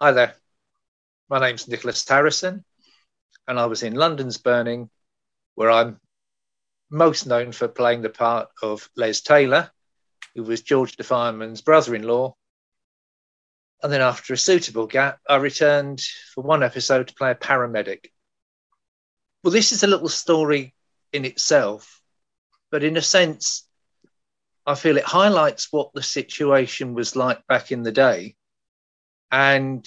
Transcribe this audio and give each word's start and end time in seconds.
Hi 0.00 0.12
there. 0.12 0.36
My 1.28 1.40
name's 1.40 1.66
Nicholas 1.66 2.08
Harrison, 2.08 2.64
and 3.48 3.58
I 3.58 3.66
was 3.66 3.82
in 3.82 3.96
London's 3.96 4.38
Burning, 4.38 4.90
where 5.56 5.72
I'm 5.72 5.98
most 6.88 7.26
known 7.26 7.50
for 7.50 7.66
playing 7.66 8.02
the 8.02 8.08
part 8.08 8.48
of 8.62 8.88
Les 8.94 9.20
Taylor, 9.22 9.72
who 10.36 10.44
was 10.44 10.62
George 10.62 10.96
de 10.96 11.02
Fireman's 11.02 11.62
brother 11.62 11.96
in 11.96 12.04
law. 12.04 12.36
And 13.82 13.92
then, 13.92 14.00
after 14.00 14.32
a 14.32 14.38
suitable 14.38 14.86
gap, 14.86 15.18
I 15.28 15.34
returned 15.34 16.00
for 16.32 16.44
one 16.44 16.62
episode 16.62 17.08
to 17.08 17.14
play 17.14 17.32
a 17.32 17.34
paramedic. 17.34 18.12
Well, 19.42 19.52
this 19.52 19.72
is 19.72 19.82
a 19.82 19.88
little 19.88 20.08
story 20.08 20.76
in 21.12 21.24
itself, 21.24 22.00
but 22.70 22.84
in 22.84 22.96
a 22.96 23.02
sense, 23.02 23.66
I 24.64 24.76
feel 24.76 24.96
it 24.96 25.02
highlights 25.02 25.72
what 25.72 25.92
the 25.92 26.04
situation 26.04 26.94
was 26.94 27.16
like 27.16 27.44
back 27.48 27.72
in 27.72 27.82
the 27.82 27.90
day 27.90 28.36
and 29.30 29.86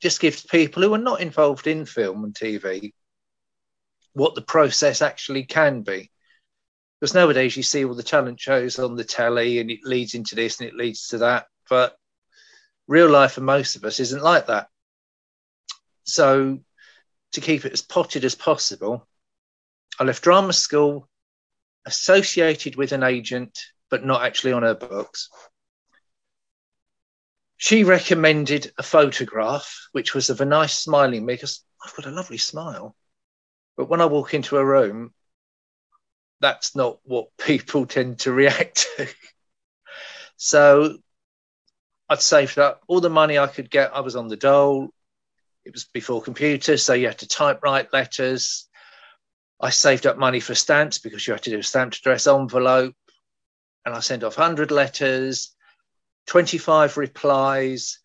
just 0.00 0.20
gives 0.20 0.44
people 0.44 0.82
who 0.82 0.94
are 0.94 0.98
not 0.98 1.20
involved 1.20 1.66
in 1.66 1.84
film 1.84 2.24
and 2.24 2.34
TV 2.34 2.92
what 4.12 4.34
the 4.34 4.42
process 4.42 5.00
actually 5.00 5.44
can 5.44 5.82
be. 5.82 6.10
Because 7.00 7.14
nowadays 7.14 7.56
you 7.56 7.62
see 7.62 7.84
all 7.84 7.94
the 7.94 8.02
talent 8.02 8.40
shows 8.40 8.78
on 8.78 8.96
the 8.96 9.04
telly 9.04 9.60
and 9.60 9.70
it 9.70 9.80
leads 9.84 10.14
into 10.14 10.34
this 10.34 10.58
and 10.58 10.68
it 10.68 10.74
leads 10.74 11.08
to 11.08 11.18
that. 11.18 11.46
But 11.70 11.96
real 12.88 13.08
life 13.08 13.32
for 13.32 13.42
most 13.42 13.76
of 13.76 13.84
us 13.84 14.00
isn't 14.00 14.22
like 14.22 14.46
that. 14.46 14.68
So 16.02 16.58
to 17.32 17.40
keep 17.40 17.64
it 17.64 17.72
as 17.72 17.82
potted 17.82 18.24
as 18.24 18.34
possible, 18.34 19.06
I 20.00 20.04
left 20.04 20.24
drama 20.24 20.52
school 20.52 21.08
associated 21.86 22.74
with 22.74 22.92
an 22.92 23.04
agent, 23.04 23.56
but 23.90 24.04
not 24.04 24.24
actually 24.24 24.52
on 24.52 24.62
her 24.62 24.74
books 24.74 25.28
she 27.58 27.82
recommended 27.82 28.72
a 28.78 28.84
photograph, 28.84 29.88
which 29.90 30.14
was 30.14 30.30
of 30.30 30.40
a 30.40 30.44
nice 30.44 30.78
smiling 30.78 31.26
me 31.26 31.34
because 31.34 31.64
I've 31.84 31.94
got 31.94 32.06
a 32.06 32.10
lovely 32.10 32.38
smile. 32.38 32.96
But 33.76 33.88
when 33.88 34.00
I 34.00 34.06
walk 34.06 34.32
into 34.32 34.56
a 34.56 34.64
room, 34.64 35.12
that's 36.40 36.76
not 36.76 37.00
what 37.02 37.28
people 37.38 37.84
tend 37.84 38.20
to 38.20 38.32
react 38.32 38.86
to. 38.96 39.08
so 40.36 40.98
I'd 42.08 42.22
saved 42.22 42.60
up 42.60 42.82
all 42.86 43.00
the 43.00 43.10
money 43.10 43.38
I 43.38 43.48
could 43.48 43.70
get. 43.70 43.94
I 43.94 44.00
was 44.00 44.14
on 44.14 44.28
the 44.28 44.36
dole. 44.36 44.90
It 45.64 45.74
was 45.74 45.84
before 45.84 46.22
computers, 46.22 46.84
so 46.84 46.94
you 46.94 47.08
had 47.08 47.18
to 47.18 47.28
typewrite 47.28 47.92
letters. 47.92 48.68
I 49.60 49.70
saved 49.70 50.06
up 50.06 50.16
money 50.16 50.38
for 50.38 50.54
stamps 50.54 51.00
because 51.00 51.26
you 51.26 51.32
had 51.34 51.42
to 51.42 51.50
do 51.50 51.58
a 51.58 51.64
stamped 51.64 51.98
address 51.98 52.28
envelope. 52.28 52.94
And 53.84 53.96
I 53.96 54.00
sent 54.00 54.22
off 54.22 54.38
100 54.38 54.70
letters 54.70 55.56
25 56.28 56.98
replies, 56.98 58.00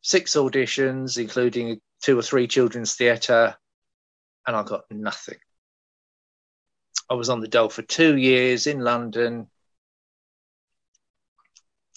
six 0.00 0.36
auditions, 0.36 1.18
including 1.18 1.80
two 2.02 2.16
or 2.16 2.22
three 2.22 2.46
children's 2.46 2.94
theatre, 2.94 3.56
and 4.46 4.54
I 4.54 4.62
got 4.62 4.84
nothing. 4.90 5.38
I 7.10 7.14
was 7.14 7.28
on 7.28 7.40
the 7.40 7.48
dole 7.48 7.68
for 7.68 7.82
two 7.82 8.16
years 8.16 8.68
in 8.68 8.78
London, 8.78 9.48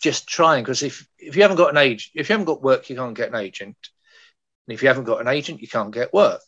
just 0.01 0.27
trying 0.27 0.63
because 0.63 0.81
if 0.81 1.07
if 1.19 1.35
you 1.35 1.43
haven't 1.43 1.57
got 1.57 1.69
an 1.69 1.77
age, 1.77 2.11
if 2.15 2.27
you 2.27 2.33
haven't 2.33 2.45
got 2.45 2.63
work, 2.63 2.89
you 2.89 2.95
can't 2.95 3.15
get 3.15 3.29
an 3.29 3.35
agent, 3.35 3.77
and 4.67 4.73
if 4.73 4.81
you 4.81 4.87
haven't 4.87 5.03
got 5.03 5.21
an 5.21 5.27
agent, 5.27 5.61
you 5.61 5.67
can't 5.67 5.93
get 5.93 6.13
work. 6.13 6.41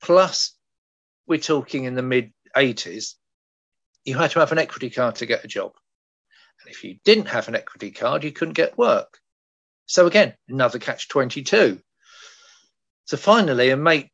Plus, 0.00 0.52
we're 1.26 1.38
talking 1.38 1.84
in 1.84 1.96
the 1.96 2.02
mid 2.02 2.32
80s, 2.56 3.14
you 4.04 4.16
had 4.16 4.30
to 4.30 4.38
have 4.38 4.52
an 4.52 4.58
equity 4.58 4.88
card 4.88 5.16
to 5.16 5.26
get 5.26 5.44
a 5.44 5.48
job. 5.48 5.72
And 6.66 6.74
if 6.74 6.82
you 6.82 6.98
didn't 7.04 7.28
have 7.28 7.46
an 7.46 7.54
equity 7.54 7.92
card, 7.92 8.24
you 8.24 8.32
couldn't 8.32 8.54
get 8.54 8.76
work. 8.76 9.20
So 9.86 10.08
again, 10.08 10.34
another 10.48 10.80
catch 10.80 11.06
22. 11.06 11.80
So 13.04 13.16
finally, 13.16 13.70
a 13.70 13.76
mate 13.76 14.10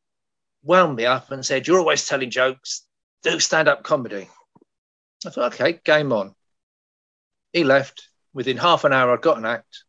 wound 0.61 0.95
me 0.95 1.07
up 1.07 1.31
and 1.31 1.43
said, 1.43 1.65
You're 1.67 1.79
always 1.79 2.05
telling 2.05 2.29
jokes, 2.29 2.85
do 3.23 3.39
stand 3.39 3.67
up 3.67 3.81
comedy. 3.81 4.29
I 5.25 5.29
thought, 5.31 5.55
okay, 5.55 5.79
game 5.83 6.13
on. 6.13 6.35
He 7.53 7.63
left. 7.63 8.07
Within 8.35 8.57
half 8.57 8.83
an 8.83 8.93
hour, 8.93 9.17
I 9.17 9.19
got 9.19 9.37
an 9.39 9.45
act, 9.45 9.83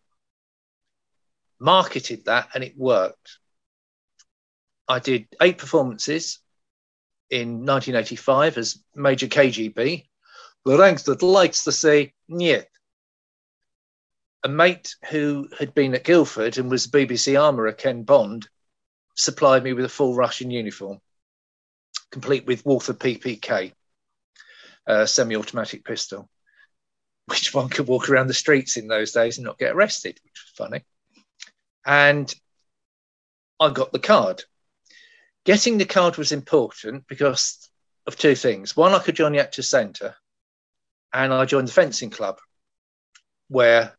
marketed 1.59 2.27
that, 2.27 2.49
and 2.55 2.65
it 2.65 2.79
worked. 2.79 3.39
I 4.89 5.01
did 5.01 5.29
eight 5.41 5.59
performances 5.59 6.41
in 7.29 7.67
1985 7.67 8.59
as 8.59 8.83
Major 8.95 9.27
KGB, 9.27 10.07
the 10.65 10.79
ranks 10.79 11.03
that 11.05 11.23
likes 11.23 11.65
to 11.65 11.73
say 11.73 12.13
niet. 12.29 12.67
A 14.45 14.49
mate 14.49 14.97
who 15.11 15.49
had 15.59 15.75
been 15.75 15.95
at 15.95 16.05
Guildford 16.05 16.59
and 16.59 16.71
was 16.71 16.87
BBC 16.87 17.41
armourer 17.41 17.73
Ken 17.73 18.03
Bond 18.03 18.49
supplied 19.15 19.65
me 19.65 19.73
with 19.73 19.85
a 19.85 19.89
full 19.89 20.15
Russian 20.15 20.51
uniform, 20.51 21.01
complete 22.11 22.45
with 22.47 22.67
Walther 22.67 22.95
PPK, 22.95 23.73
semi-automatic 25.07 25.85
pistol, 25.85 26.29
which 27.27 27.55
one 27.55 27.71
could 27.71 27.87
walk 27.87 28.11
around 28.11 28.27
the 28.27 28.35
streets 28.35 28.77
in 28.77 28.87
those 28.87 29.13
days 29.13 29.39
and 29.39 29.47
not 29.47 29.59
get 29.59 29.75
arrested, 29.75 30.21
which 30.25 30.45
was 30.45 30.69
funny. 30.69 30.85
And 31.87 32.35
I 33.61 33.71
got 33.71 33.93
the 33.93 33.99
card. 33.99 34.45
Getting 35.47 35.79
the 35.79 35.87
card 35.87 36.17
was 36.17 36.33
important 36.33 37.07
because 37.07 37.71
of 38.07 38.17
two 38.17 38.35
things. 38.35 38.77
One, 38.77 38.93
I 38.93 38.99
could 38.99 39.17
join 39.17 39.33
the 39.33 39.41
Actors 39.41 39.69
Centre, 39.69 40.17
and 41.15 41.33
I 41.33 41.45
joined 41.45 41.69
the 41.69 41.73
fencing 41.73 42.11
club, 42.11 42.39
where 43.49 43.97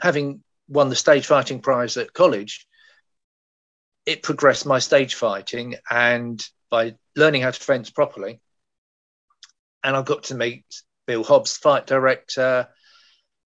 having 0.00 0.42
won 0.68 0.90
the 0.90 0.96
stage 0.96 1.26
fighting 1.26 1.60
prize 1.60 1.96
at 1.96 2.12
college, 2.12 2.66
it 4.04 4.22
progressed 4.22 4.66
my 4.66 4.78
stage 4.78 5.14
fighting 5.14 5.76
and 5.90 6.46
by 6.70 6.96
learning 7.16 7.42
how 7.42 7.50
to 7.50 7.60
fence 7.60 7.90
properly. 7.90 8.40
And 9.82 9.96
I 9.96 10.02
got 10.02 10.24
to 10.24 10.34
meet 10.34 10.64
Bill 11.06 11.24
Hobbs, 11.24 11.56
fight 11.56 11.86
director, 11.86 12.68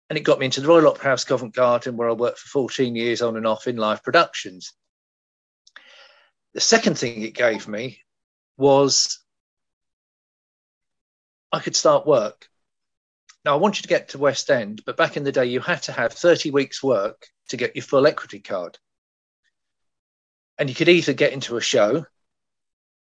and 0.09 0.17
it 0.17 0.23
got 0.23 0.38
me 0.38 0.46
into 0.46 0.62
the 0.62 0.67
Royal 0.67 0.88
Opera 0.88 1.06
House 1.06 1.23
Covent 1.23 1.56
Garden, 1.56 1.97
where 1.97 2.09
I 2.09 2.13
worked 2.13 2.38
for 2.40 2.50
14 2.50 2.96
years 2.96 3.22
on 3.22 3.38
and 3.38 3.47
off 3.47 3.67
in 3.67 3.78
live 3.78 4.03
productions. 4.03 4.73
The 6.53 6.62
second 6.62 6.97
thing 6.97 7.23
it 7.23 7.34
gave 7.34 7.67
me 7.67 8.00
was 8.57 9.19
I 11.52 11.59
could 11.59 11.75
start 11.75 12.06
work. 12.06 12.47
Now, 13.45 13.53
I 13.53 13.57
want 13.57 13.78
you 13.78 13.83
to 13.83 13.88
get 13.88 14.09
to 14.09 14.17
West 14.17 14.50
End, 14.50 14.81
but 14.88 14.97
back 14.97 15.17
in 15.17 15.23
the 15.23 15.31
day, 15.31 15.45
you 15.45 15.59
had 15.59 15.83
to 15.83 15.91
have 15.91 16.13
30 16.13 16.50
weeks' 16.50 16.81
work 16.81 17.28
to 17.50 17.57
get 17.57 17.75
your 17.75 17.83
full 17.83 18.07
equity 18.07 18.39
card. 18.39 18.79
And 20.57 20.67
you 20.67 20.75
could 20.75 20.89
either 20.89 21.13
get 21.13 21.31
into 21.31 21.55
a 21.55 21.61
show, 21.61 22.07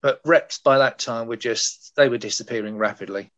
but 0.01 0.21
reps 0.23 0.59
by 0.59 0.77
that 0.77 0.99
time 0.99 1.27
were 1.27 1.35
just, 1.35 1.93
they 1.97 2.07
were 2.07 2.17
disappearing 2.17 2.77
rapidly. 2.77 3.29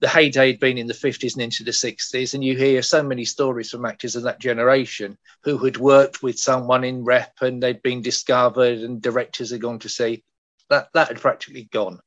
The 0.00 0.08
heyday 0.08 0.48
had 0.50 0.60
been 0.60 0.76
in 0.76 0.86
the 0.86 0.92
50s 0.92 1.32
and 1.32 1.42
into 1.42 1.64
the 1.64 1.70
60s, 1.70 2.34
and 2.34 2.44
you 2.44 2.54
hear 2.54 2.82
so 2.82 3.02
many 3.02 3.24
stories 3.24 3.70
from 3.70 3.86
actors 3.86 4.16
of 4.16 4.24
that 4.24 4.40
generation 4.40 5.16
who 5.44 5.56
had 5.58 5.78
worked 5.78 6.22
with 6.22 6.38
someone 6.38 6.84
in 6.84 7.04
rep 7.04 7.32
and 7.40 7.62
they'd 7.62 7.80
been 7.80 8.02
discovered 8.02 8.80
and 8.80 9.00
directors 9.00 9.50
had 9.50 9.62
gone 9.62 9.78
to 9.78 9.88
see. 9.88 10.24
That, 10.68 10.88
that 10.92 11.08
had 11.08 11.20
practically 11.20 11.70
gone. 11.72 12.00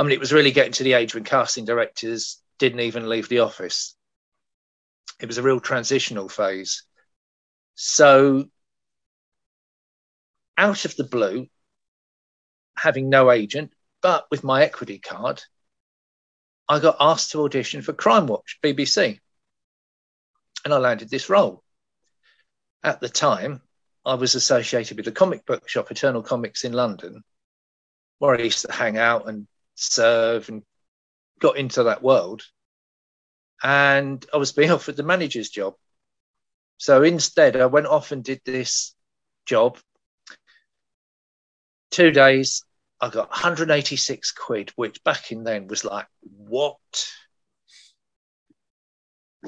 I 0.00 0.02
mean, 0.02 0.12
it 0.12 0.18
was 0.18 0.32
really 0.32 0.50
getting 0.50 0.72
to 0.72 0.82
the 0.82 0.94
age 0.94 1.14
when 1.14 1.24
casting 1.24 1.66
directors 1.66 2.40
didn't 2.58 2.80
even 2.80 3.06
leave 3.06 3.28
the 3.28 3.40
office. 3.40 3.94
It 5.20 5.26
was 5.26 5.36
a 5.36 5.42
real 5.42 5.60
transitional 5.60 6.30
phase. 6.30 6.84
So, 7.74 8.46
out 10.56 10.86
of 10.86 10.96
the 10.96 11.04
blue, 11.04 11.48
having 12.78 13.10
no 13.10 13.30
agent, 13.30 13.74
but 14.00 14.26
with 14.30 14.42
my 14.42 14.62
equity 14.62 14.98
card, 14.98 15.42
I 16.66 16.78
got 16.78 16.96
asked 16.98 17.32
to 17.32 17.44
audition 17.44 17.82
for 17.82 17.92
Crime 17.92 18.26
Watch, 18.26 18.58
BBC. 18.64 19.20
And 20.64 20.72
I 20.72 20.78
landed 20.78 21.10
this 21.10 21.28
role. 21.28 21.62
At 22.82 23.00
the 23.00 23.10
time, 23.10 23.60
I 24.06 24.14
was 24.14 24.34
associated 24.34 24.96
with 24.96 25.04
the 25.04 25.12
comic 25.12 25.44
book 25.44 25.68
shop, 25.68 25.90
Eternal 25.90 26.22
Comics 26.22 26.64
in 26.64 26.72
London, 26.72 27.22
where 28.18 28.34
I 28.34 28.44
used 28.44 28.64
to 28.64 28.72
hang 28.72 28.96
out 28.96 29.28
and 29.28 29.46
serve 29.80 30.48
and 30.48 30.62
got 31.40 31.56
into 31.56 31.84
that 31.84 32.02
world. 32.02 32.42
And 33.62 34.24
I 34.32 34.36
was 34.36 34.52
being 34.52 34.70
offered 34.72 34.96
the 34.96 35.02
manager's 35.02 35.50
job. 35.50 35.74
So 36.78 37.02
instead, 37.02 37.56
I 37.56 37.66
went 37.66 37.86
off 37.86 38.12
and 38.12 38.24
did 38.24 38.40
this 38.44 38.94
job. 39.44 39.78
Two 41.90 42.10
days, 42.10 42.64
I 43.00 43.10
got 43.10 43.30
186 43.30 44.32
quid, 44.32 44.72
which 44.76 45.02
back 45.04 45.32
in 45.32 45.44
then 45.44 45.66
was 45.66 45.84
like, 45.84 46.06
what? 46.20 46.78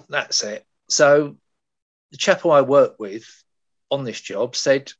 That's 0.09 0.43
it. 0.43 0.67
So 0.89 1.37
the 2.11 2.17
chap 2.19 2.41
who 2.41 2.51
I 2.51 2.63
worked 2.63 2.99
with 2.99 3.25
on 3.91 4.05
this 4.05 4.21
job 4.21 4.57
said, 4.57 4.93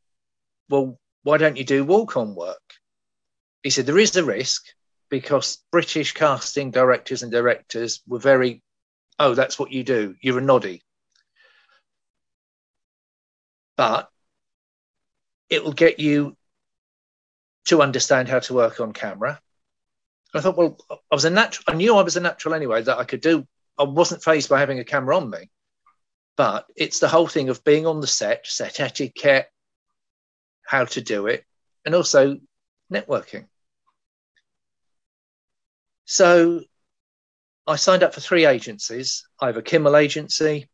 well, 0.69 0.99
why 1.23 1.39
don't 1.39 1.57
you 1.57 1.65
do 1.65 1.85
walk 1.85 2.17
on 2.17 2.35
work? 2.35 2.63
He 3.63 3.71
said, 3.71 3.87
there 3.87 3.99
is 3.99 4.17
a 4.17 4.25
risk, 4.25 4.65
because 5.13 5.59
British 5.71 6.13
casting 6.13 6.73
directors 6.73 7.23
and 7.23 7.31
directors 7.31 8.01
were 8.09 8.19
very, 8.19 8.63
oh, 9.19 9.35
that's 9.35 9.59
what 9.59 9.71
you 9.71 9.85
do. 9.85 10.17
You're 10.21 10.39
a 10.39 10.43
noddy. 10.43 10.83
but 13.77 14.09
it 15.51 15.65
will 15.65 15.73
get 15.73 15.99
you 15.99 16.37
to 17.67 17.83
understand 17.83 18.29
how 18.29 18.39
to 18.39 18.55
work 18.55 18.79
on 18.79 18.93
camera. 18.93 19.41
I 20.35 20.41
thought, 20.41 20.57
well, 20.57 20.79
I 20.91 21.15
was 21.15 21.25
a 21.25 21.31
natural. 21.31 21.65
I 21.67 21.75
knew 21.75 21.97
I 21.97 22.03
was 22.03 22.17
a 22.17 22.21
natural 22.21 22.55
anyway. 22.55 22.83
That 22.83 22.99
I 22.99 23.05
could 23.05 23.21
do. 23.21 23.47
I 23.77 23.83
wasn't 23.83 24.23
fazed 24.23 24.49
by 24.49 24.61
having 24.61 24.79
a 24.79 24.85
camera 24.85 25.17
on 25.17 25.31
me, 25.31 25.51
but 26.37 26.67
it's 26.77 27.01
the 27.01 27.09
whole 27.09 27.27
thing 27.27 27.49
of 27.49 27.65
being 27.65 27.87
on 27.87 28.01
the 28.01 28.07
set, 28.07 28.47
set 28.47 28.79
etiquette, 28.79 29.49
how 30.65 30.85
to 30.85 31.01
do 31.01 31.27
it, 31.27 31.45
and 31.85 31.95
also 31.95 32.39
networking. 32.93 33.47
So 36.05 36.61
I 37.67 37.77
signed 37.77 38.03
up 38.03 38.15
for 38.15 38.21
three 38.21 38.45
agencies 38.45 39.27
either 39.41 39.63
Kimmel 39.63 39.97
Agency, 39.97 40.69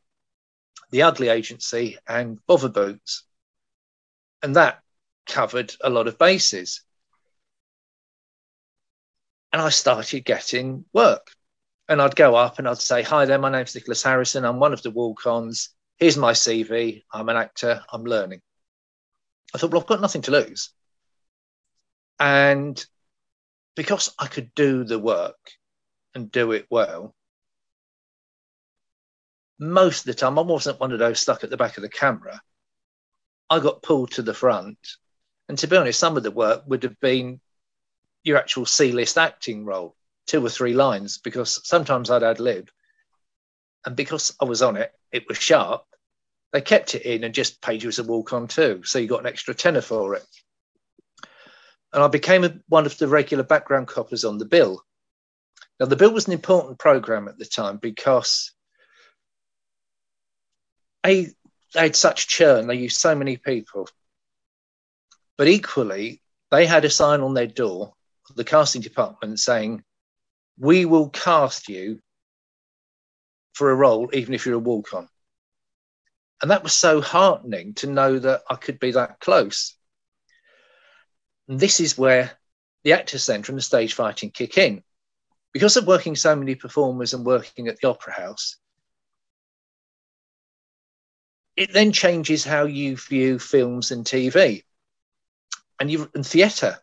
The 0.90 1.02
Ugly 1.02 1.28
Agency, 1.28 1.98
and 2.06 2.38
Bother 2.46 2.68
Boots. 2.68 3.24
And 4.42 4.56
that 4.56 4.82
covered 5.26 5.74
a 5.82 5.90
lot 5.90 6.08
of 6.08 6.18
bases. 6.18 6.82
And 9.52 9.60
I 9.60 9.68
started 9.70 10.24
getting 10.24 10.84
work. 10.92 11.30
And 11.88 12.02
I'd 12.02 12.16
go 12.16 12.34
up 12.34 12.58
and 12.58 12.68
I'd 12.68 12.78
say, 12.78 13.02
Hi 13.02 13.24
there, 13.24 13.38
my 13.38 13.50
name's 13.50 13.74
Nicholas 13.74 14.02
Harrison. 14.02 14.44
I'm 14.44 14.60
one 14.60 14.74
of 14.74 14.82
the 14.82 14.90
walk-ons. 14.90 15.70
Here's 15.96 16.18
my 16.18 16.32
CV. 16.32 17.02
I'm 17.12 17.28
an 17.28 17.36
actor. 17.36 17.82
I'm 17.90 18.04
learning. 18.04 18.42
I 19.54 19.58
thought, 19.58 19.70
well, 19.70 19.80
I've 19.80 19.86
got 19.86 20.00
nothing 20.00 20.22
to 20.22 20.30
lose. 20.30 20.70
And 22.20 22.84
because 23.78 24.12
I 24.18 24.26
could 24.26 24.52
do 24.56 24.82
the 24.82 24.98
work 24.98 25.52
and 26.12 26.32
do 26.32 26.50
it 26.50 26.66
well, 26.68 27.14
most 29.56 30.00
of 30.00 30.06
the 30.06 30.14
time 30.14 30.36
I 30.36 30.42
wasn't 30.42 30.80
one 30.80 30.90
of 30.90 30.98
those 30.98 31.20
stuck 31.20 31.44
at 31.44 31.50
the 31.50 31.56
back 31.56 31.76
of 31.76 31.84
the 31.84 31.88
camera. 31.88 32.42
I 33.48 33.60
got 33.60 33.84
pulled 33.84 34.10
to 34.12 34.22
the 34.22 34.34
front. 34.34 34.78
And 35.48 35.56
to 35.58 35.68
be 35.68 35.76
honest, 35.76 36.00
some 36.00 36.16
of 36.16 36.24
the 36.24 36.32
work 36.32 36.64
would 36.66 36.82
have 36.82 36.98
been 36.98 37.40
your 38.24 38.36
actual 38.36 38.66
C 38.66 38.90
list 38.90 39.16
acting 39.16 39.64
role, 39.64 39.94
two 40.26 40.44
or 40.44 40.50
three 40.50 40.74
lines, 40.74 41.18
because 41.18 41.60
sometimes 41.64 42.10
I'd 42.10 42.24
ad 42.24 42.40
lib. 42.40 42.70
And 43.86 43.94
because 43.94 44.34
I 44.42 44.46
was 44.46 44.60
on 44.60 44.76
it, 44.76 44.92
it 45.12 45.28
was 45.28 45.38
sharp. 45.38 45.84
They 46.52 46.62
kept 46.62 46.96
it 46.96 47.02
in 47.02 47.22
and 47.22 47.32
just 47.32 47.62
paid 47.62 47.84
you 47.84 47.90
as 47.90 48.00
a 48.00 48.02
walk 48.02 48.32
on 48.32 48.48
too. 48.48 48.82
So 48.82 48.98
you 48.98 49.06
got 49.06 49.20
an 49.20 49.28
extra 49.28 49.54
tenner 49.54 49.82
for 49.82 50.16
it 50.16 50.26
and 51.92 52.02
I 52.02 52.08
became 52.08 52.44
a, 52.44 52.54
one 52.68 52.86
of 52.86 52.98
the 52.98 53.08
regular 53.08 53.44
background 53.44 53.88
coppers 53.88 54.24
on 54.24 54.38
the 54.38 54.44
bill. 54.44 54.82
Now, 55.80 55.86
the 55.86 55.96
bill 55.96 56.12
was 56.12 56.26
an 56.26 56.32
important 56.32 56.78
program 56.78 57.28
at 57.28 57.38
the 57.38 57.44
time 57.44 57.78
because 57.78 58.52
a, 61.06 61.28
they 61.74 61.80
had 61.80 61.96
such 61.96 62.28
churn, 62.28 62.66
they 62.66 62.74
used 62.74 62.98
so 62.98 63.14
many 63.14 63.36
people. 63.36 63.88
But 65.36 65.48
equally, 65.48 66.20
they 66.50 66.66
had 66.66 66.84
a 66.84 66.90
sign 66.90 67.20
on 67.20 67.34
their 67.34 67.46
door, 67.46 67.94
the 68.34 68.44
casting 68.44 68.82
department, 68.82 69.38
saying, 69.38 69.84
We 70.58 70.84
will 70.84 71.10
cast 71.10 71.68
you 71.68 72.00
for 73.54 73.70
a 73.70 73.74
role, 73.74 74.10
even 74.12 74.34
if 74.34 74.46
you're 74.46 74.56
a 74.56 74.58
walk 74.58 74.94
on. 74.94 75.08
And 76.42 76.50
that 76.50 76.62
was 76.62 76.72
so 76.72 77.00
heartening 77.00 77.74
to 77.74 77.86
know 77.88 78.18
that 78.18 78.42
I 78.48 78.56
could 78.56 78.78
be 78.78 78.92
that 78.92 79.20
close. 79.20 79.77
And 81.48 81.58
this 81.58 81.80
is 81.80 81.96
where 81.96 82.32
the 82.84 82.92
Actors 82.92 83.24
Centre 83.24 83.50
and 83.52 83.58
the 83.58 83.62
stage 83.62 83.94
fighting 83.94 84.30
kick 84.30 84.58
in. 84.58 84.82
Because 85.52 85.76
of 85.76 85.86
working 85.86 86.14
so 86.14 86.36
many 86.36 86.54
performers 86.54 87.14
and 87.14 87.24
working 87.24 87.68
at 87.68 87.80
the 87.80 87.88
Opera 87.88 88.12
House, 88.12 88.56
it 91.56 91.72
then 91.72 91.90
changes 91.90 92.44
how 92.44 92.64
you 92.64 92.96
view 92.96 93.38
films 93.38 93.90
and 93.90 94.04
TV 94.04 94.62
and 95.80 95.90
you 95.90 96.08
and 96.14 96.24
theatre. 96.24 96.78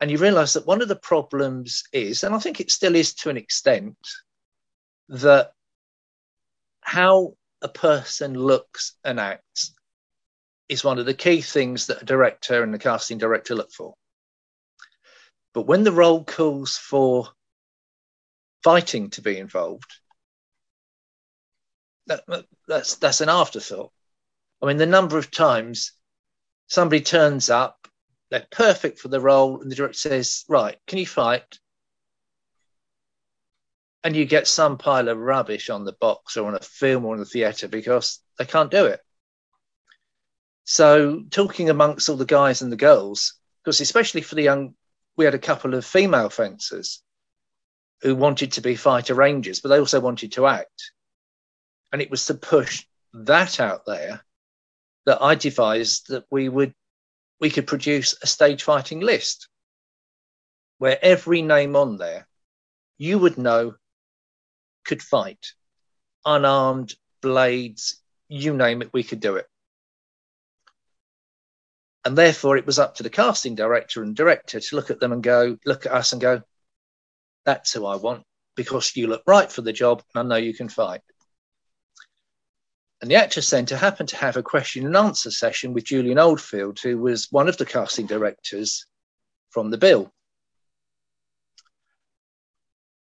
And 0.00 0.10
you 0.10 0.18
realise 0.18 0.52
that 0.52 0.66
one 0.66 0.82
of 0.82 0.88
the 0.88 0.94
problems 0.94 1.82
is, 1.92 2.22
and 2.22 2.34
I 2.34 2.38
think 2.38 2.60
it 2.60 2.70
still 2.70 2.94
is 2.94 3.14
to 3.14 3.30
an 3.30 3.36
extent, 3.36 3.96
that 5.08 5.52
how 6.80 7.34
a 7.62 7.68
person 7.68 8.34
looks 8.34 8.94
and 9.02 9.18
acts 9.18 9.72
is 10.68 10.84
one 10.84 10.98
of 10.98 11.06
the 11.06 11.14
key 11.14 11.40
things 11.40 11.86
that 11.86 12.02
a 12.02 12.04
director 12.04 12.62
and 12.62 12.72
the 12.72 12.78
casting 12.78 13.18
director 13.18 13.54
look 13.54 13.72
for. 13.72 13.94
But 15.54 15.66
when 15.66 15.82
the 15.82 15.92
role 15.92 16.24
calls 16.24 16.76
for 16.76 17.28
fighting 18.62 19.10
to 19.10 19.22
be 19.22 19.38
involved, 19.38 19.90
that, 22.06 22.24
that's 22.66 22.96
that's 22.96 23.20
an 23.20 23.28
afterthought. 23.28 23.92
I 24.62 24.66
mean, 24.66 24.76
the 24.76 24.86
number 24.86 25.18
of 25.18 25.30
times 25.30 25.92
somebody 26.66 27.00
turns 27.02 27.50
up, 27.50 27.88
they're 28.30 28.46
perfect 28.50 28.98
for 28.98 29.08
the 29.08 29.20
role, 29.20 29.60
and 29.60 29.70
the 29.70 29.76
director 29.76 29.98
says, 29.98 30.44
"Right, 30.48 30.78
can 30.86 30.98
you 30.98 31.06
fight?" 31.06 31.58
And 34.04 34.14
you 34.14 34.26
get 34.26 34.46
some 34.46 34.78
pile 34.78 35.08
of 35.08 35.18
rubbish 35.18 35.70
on 35.70 35.84
the 35.84 35.92
box 35.92 36.36
or 36.36 36.46
on 36.48 36.54
a 36.54 36.60
film 36.60 37.04
or 37.04 37.14
in 37.14 37.20
the 37.20 37.26
theatre 37.26 37.68
because 37.68 38.20
they 38.38 38.44
can't 38.44 38.70
do 38.70 38.86
it. 38.86 39.00
So 40.70 41.22
talking 41.30 41.70
amongst 41.70 42.10
all 42.10 42.16
the 42.16 42.26
guys 42.26 42.60
and 42.60 42.70
the 42.70 42.76
girls, 42.76 43.32
because 43.64 43.80
especially 43.80 44.20
for 44.20 44.34
the 44.34 44.42
young, 44.42 44.74
we 45.16 45.24
had 45.24 45.32
a 45.32 45.38
couple 45.38 45.72
of 45.72 45.82
female 45.82 46.28
fencers 46.28 47.02
who 48.02 48.14
wanted 48.14 48.52
to 48.52 48.60
be 48.60 48.76
fighter 48.76 49.14
rangers, 49.14 49.60
but 49.60 49.70
they 49.70 49.78
also 49.78 49.98
wanted 49.98 50.32
to 50.32 50.46
act. 50.46 50.92
And 51.90 52.02
it 52.02 52.10
was 52.10 52.26
to 52.26 52.34
push 52.34 52.84
that 53.14 53.60
out 53.60 53.86
there 53.86 54.22
that 55.06 55.22
I 55.22 55.36
devised 55.36 56.08
that 56.08 56.26
we 56.30 56.50
would 56.50 56.74
we 57.40 57.48
could 57.48 57.66
produce 57.66 58.14
a 58.22 58.26
stage 58.26 58.62
fighting 58.62 59.00
list 59.00 59.48
where 60.76 60.98
every 61.00 61.40
name 61.40 61.76
on 61.76 61.96
there 61.96 62.28
you 62.98 63.18
would 63.18 63.38
know 63.38 63.74
could 64.84 65.00
fight 65.00 65.46
unarmed 66.26 66.94
blades 67.22 68.02
you 68.28 68.52
name 68.52 68.82
it 68.82 68.92
we 68.92 69.02
could 69.02 69.20
do 69.20 69.36
it 69.36 69.46
and 72.04 72.16
therefore, 72.16 72.56
it 72.56 72.66
was 72.66 72.78
up 72.78 72.94
to 72.96 73.02
the 73.02 73.10
casting 73.10 73.54
director 73.54 74.02
and 74.02 74.14
director 74.14 74.60
to 74.60 74.76
look 74.76 74.90
at 74.90 75.00
them 75.00 75.12
and 75.12 75.22
go, 75.22 75.58
look 75.64 75.84
at 75.84 75.92
us 75.92 76.12
and 76.12 76.20
go, 76.20 76.42
that's 77.44 77.72
who 77.72 77.86
I 77.86 77.96
want 77.96 78.24
because 78.54 78.94
you 78.96 79.06
look 79.06 79.22
right 79.26 79.50
for 79.50 79.62
the 79.62 79.72
job 79.72 80.02
and 80.14 80.20
I 80.20 80.28
know 80.28 80.40
you 80.42 80.54
can 80.54 80.68
fight. 80.68 81.00
And 83.00 83.10
the 83.10 83.16
Actors 83.16 83.46
Centre 83.46 83.76
happened 83.76 84.08
to 84.10 84.16
have 84.16 84.36
a 84.36 84.42
question 84.42 84.84
and 84.84 84.96
answer 84.96 85.30
session 85.30 85.72
with 85.72 85.84
Julian 85.84 86.18
Oldfield, 86.18 86.80
who 86.80 86.98
was 86.98 87.28
one 87.30 87.48
of 87.48 87.56
the 87.56 87.64
casting 87.64 88.06
directors 88.06 88.86
from 89.50 89.70
the 89.70 89.78
bill. 89.78 90.12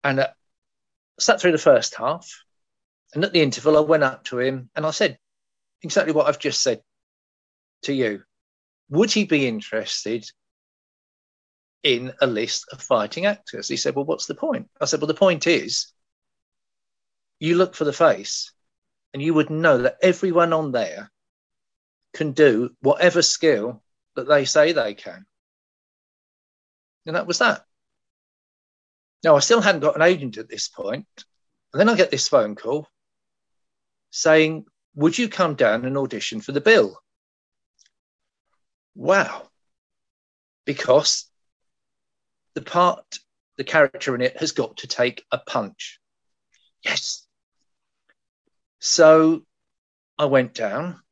And 0.04 0.20
uh, 0.20 0.28
sat 1.18 1.40
through 1.40 1.52
the 1.52 1.58
first 1.58 1.94
half. 1.94 2.30
And 3.14 3.24
at 3.24 3.32
the 3.32 3.40
interval, 3.40 3.78
I 3.78 3.80
went 3.80 4.02
up 4.02 4.24
to 4.24 4.38
him 4.38 4.68
and 4.76 4.84
I 4.84 4.90
said 4.90 5.18
exactly 5.82 6.12
what 6.12 6.26
I've 6.26 6.38
just 6.38 6.62
said 6.62 6.82
to 7.84 7.94
you 7.94 8.22
would 8.88 9.10
he 9.12 9.24
be 9.24 9.46
interested 9.46 10.28
in 11.82 12.12
a 12.20 12.26
list 12.26 12.66
of 12.72 12.82
fighting 12.82 13.26
actors? 13.26 13.68
He 13.68 13.76
said, 13.76 13.94
Well, 13.94 14.04
what's 14.04 14.26
the 14.26 14.34
point? 14.34 14.68
I 14.80 14.84
said, 14.84 15.00
Well, 15.00 15.08
the 15.08 15.14
point 15.14 15.46
is 15.46 15.92
you 17.38 17.56
look 17.56 17.74
for 17.74 17.84
the 17.84 17.92
face 17.92 18.52
and 19.12 19.22
you 19.22 19.34
would 19.34 19.50
know 19.50 19.78
that 19.78 19.98
everyone 20.02 20.52
on 20.52 20.72
there 20.72 21.10
can 22.14 22.32
do 22.32 22.70
whatever 22.80 23.22
skill 23.22 23.82
that 24.14 24.28
they 24.28 24.44
say 24.44 24.72
they 24.72 24.94
can. 24.94 25.26
And 27.06 27.14
that 27.14 27.26
was 27.26 27.38
that. 27.38 27.64
Now, 29.22 29.36
I 29.36 29.40
still 29.40 29.60
hadn't 29.60 29.80
got 29.80 29.96
an 29.96 30.02
agent 30.02 30.38
at 30.38 30.48
this 30.48 30.68
point. 30.68 31.06
And 31.72 31.80
then 31.80 31.88
I 31.88 31.96
get 31.96 32.10
this 32.10 32.28
phone 32.28 32.54
call 32.54 32.88
saying, 34.10 34.66
Would 34.94 35.18
you 35.18 35.28
come 35.28 35.54
down 35.54 35.84
and 35.84 35.98
audition 35.98 36.40
for 36.40 36.52
the 36.52 36.60
bill? 36.60 36.98
Wow, 38.96 39.46
because 40.64 41.30
the 42.54 42.62
part, 42.62 43.18
the 43.58 43.64
character 43.64 44.14
in 44.14 44.22
it 44.22 44.38
has 44.38 44.52
got 44.52 44.78
to 44.78 44.86
take 44.86 45.22
a 45.30 45.36
punch. 45.36 46.00
Yes. 46.82 47.26
So 48.78 49.42
I 50.18 50.24
went 50.24 50.54
down, 50.54 51.02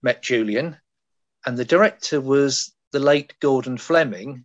met 0.00 0.22
Julian, 0.22 0.76
and 1.44 1.58
the 1.58 1.64
director 1.64 2.20
was 2.20 2.72
the 2.92 3.00
late 3.00 3.34
Gordon 3.40 3.78
Flemyng, 3.78 4.44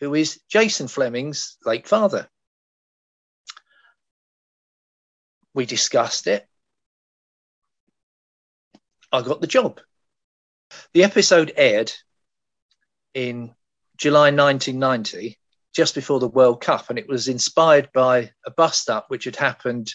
who 0.00 0.14
is 0.14 0.40
Jason 0.48 0.86
Flemyng's 0.86 1.58
late 1.66 1.86
father. 1.86 2.26
We 5.52 5.66
discussed 5.66 6.26
it. 6.26 6.48
I 9.12 9.20
got 9.20 9.42
the 9.42 9.46
job. 9.46 9.80
The 10.94 11.04
episode 11.04 11.52
aired 11.56 11.92
in 13.14 13.54
July 13.96 14.30
1990, 14.30 15.38
just 15.74 15.94
before 15.94 16.20
the 16.20 16.28
World 16.28 16.60
Cup, 16.60 16.90
and 16.90 16.98
it 16.98 17.08
was 17.08 17.28
inspired 17.28 17.90
by 17.92 18.32
a 18.46 18.50
bust 18.50 18.90
up 18.90 19.06
which 19.08 19.24
had 19.24 19.36
happened 19.36 19.92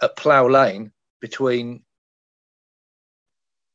at 0.00 0.16
Plough 0.16 0.48
Lane 0.48 0.92
between 1.20 1.84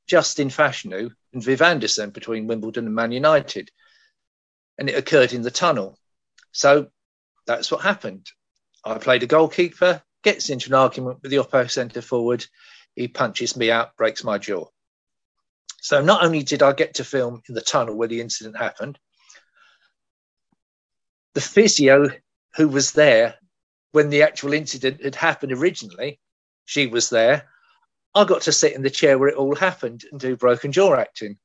Justin 0.08 0.50
Fashanu 0.50 1.12
and 1.34 1.44
Viv 1.44 1.62
Anderson 1.62 2.10
between 2.10 2.48
Wimbledon 2.48 2.86
and 2.86 2.96
Man 2.96 3.12
United. 3.12 3.72
And 4.78 4.90
it 4.90 4.98
occurred 4.98 5.34
in 5.34 5.42
the 5.42 5.52
tunnel. 5.52 5.98
So 6.52 6.88
that's 7.46 7.72
what 7.72 7.82
happened. 7.82 8.28
I 8.84 8.98
played 8.98 9.24
a 9.24 9.28
goalkeeper, 9.28 10.02
gets 10.24 10.50
into 10.50 10.70
an 10.70 10.76
argument 10.76 11.20
with 11.22 11.32
the 11.32 11.38
oppo 11.38 11.70
centre 11.70 12.02
forward. 12.02 12.46
He 12.96 13.08
punches 13.08 13.56
me 13.56 13.72
out, 13.72 13.96
breaks 13.96 14.24
my 14.24 14.38
jaw. 14.38 14.66
So 15.82 16.00
not 16.00 16.24
only 16.24 16.44
did 16.44 16.62
I 16.62 16.74
get 16.74 16.94
to 16.96 17.04
film 17.04 17.42
in 17.50 17.56
the 17.56 17.62
tunnel 17.62 17.96
where 17.96 18.08
the 18.08 18.22
incident 18.22 18.56
happened, 18.56 19.00
the 21.34 21.42
physio 21.42 22.08
who 22.56 22.68
was 22.68 22.92
there 22.92 23.34
when 23.92 24.12
the 24.12 24.22
actual 24.22 24.54
incident 24.54 25.04
had 25.04 25.16
happened 25.16 25.52
originally, 25.52 26.20
she 26.66 26.86
was 26.86 27.10
there. 27.10 27.50
I 28.14 28.26
got 28.26 28.44
to 28.44 28.52
sit 28.52 28.74
in 28.74 28.84
the 28.84 28.92
chair 28.92 29.18
where 29.18 29.30
it 29.30 29.38
all 29.38 29.56
happened 29.56 30.04
and 30.12 30.20
do 30.20 30.36
broken 30.36 30.72
jaw 30.72 30.94
acting, 30.94 31.40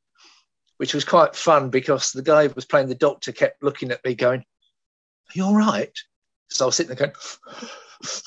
which 0.77 0.93
was 0.93 1.07
quite 1.07 1.35
fun 1.35 1.71
because 1.71 2.13
the 2.13 2.21
guy 2.21 2.47
who 2.47 2.53
was 2.55 2.67
playing 2.67 2.89
the 2.89 2.95
doctor 2.95 3.33
kept 3.33 3.63
looking 3.63 3.91
at 3.91 4.05
me 4.05 4.15
going, 4.15 4.41
Are 4.41 5.33
you 5.33 5.45
all 5.47 5.57
right? 5.57 5.99
So 6.51 6.67
I 6.67 6.67
was 6.67 6.77
sitting 6.77 6.95
there 6.95 7.07
going, 7.07 7.17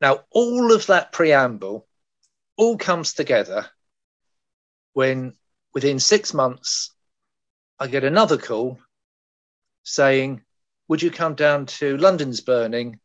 Now, 0.00 0.24
all 0.30 0.72
of 0.72 0.86
that 0.86 1.12
preamble 1.12 1.86
all 2.56 2.78
comes 2.78 3.14
together 3.14 3.66
when 4.92 5.34
within 5.74 5.98
six 5.98 6.32
months 6.32 6.94
I 7.78 7.86
get 7.86 8.04
another 8.04 8.38
call 8.38 8.80
saying, 9.82 10.42
Would 10.88 11.02
you 11.02 11.10
come 11.10 11.34
down 11.34 11.66
to 11.66 11.96
London's 11.96 12.40
Burning? 12.40 13.00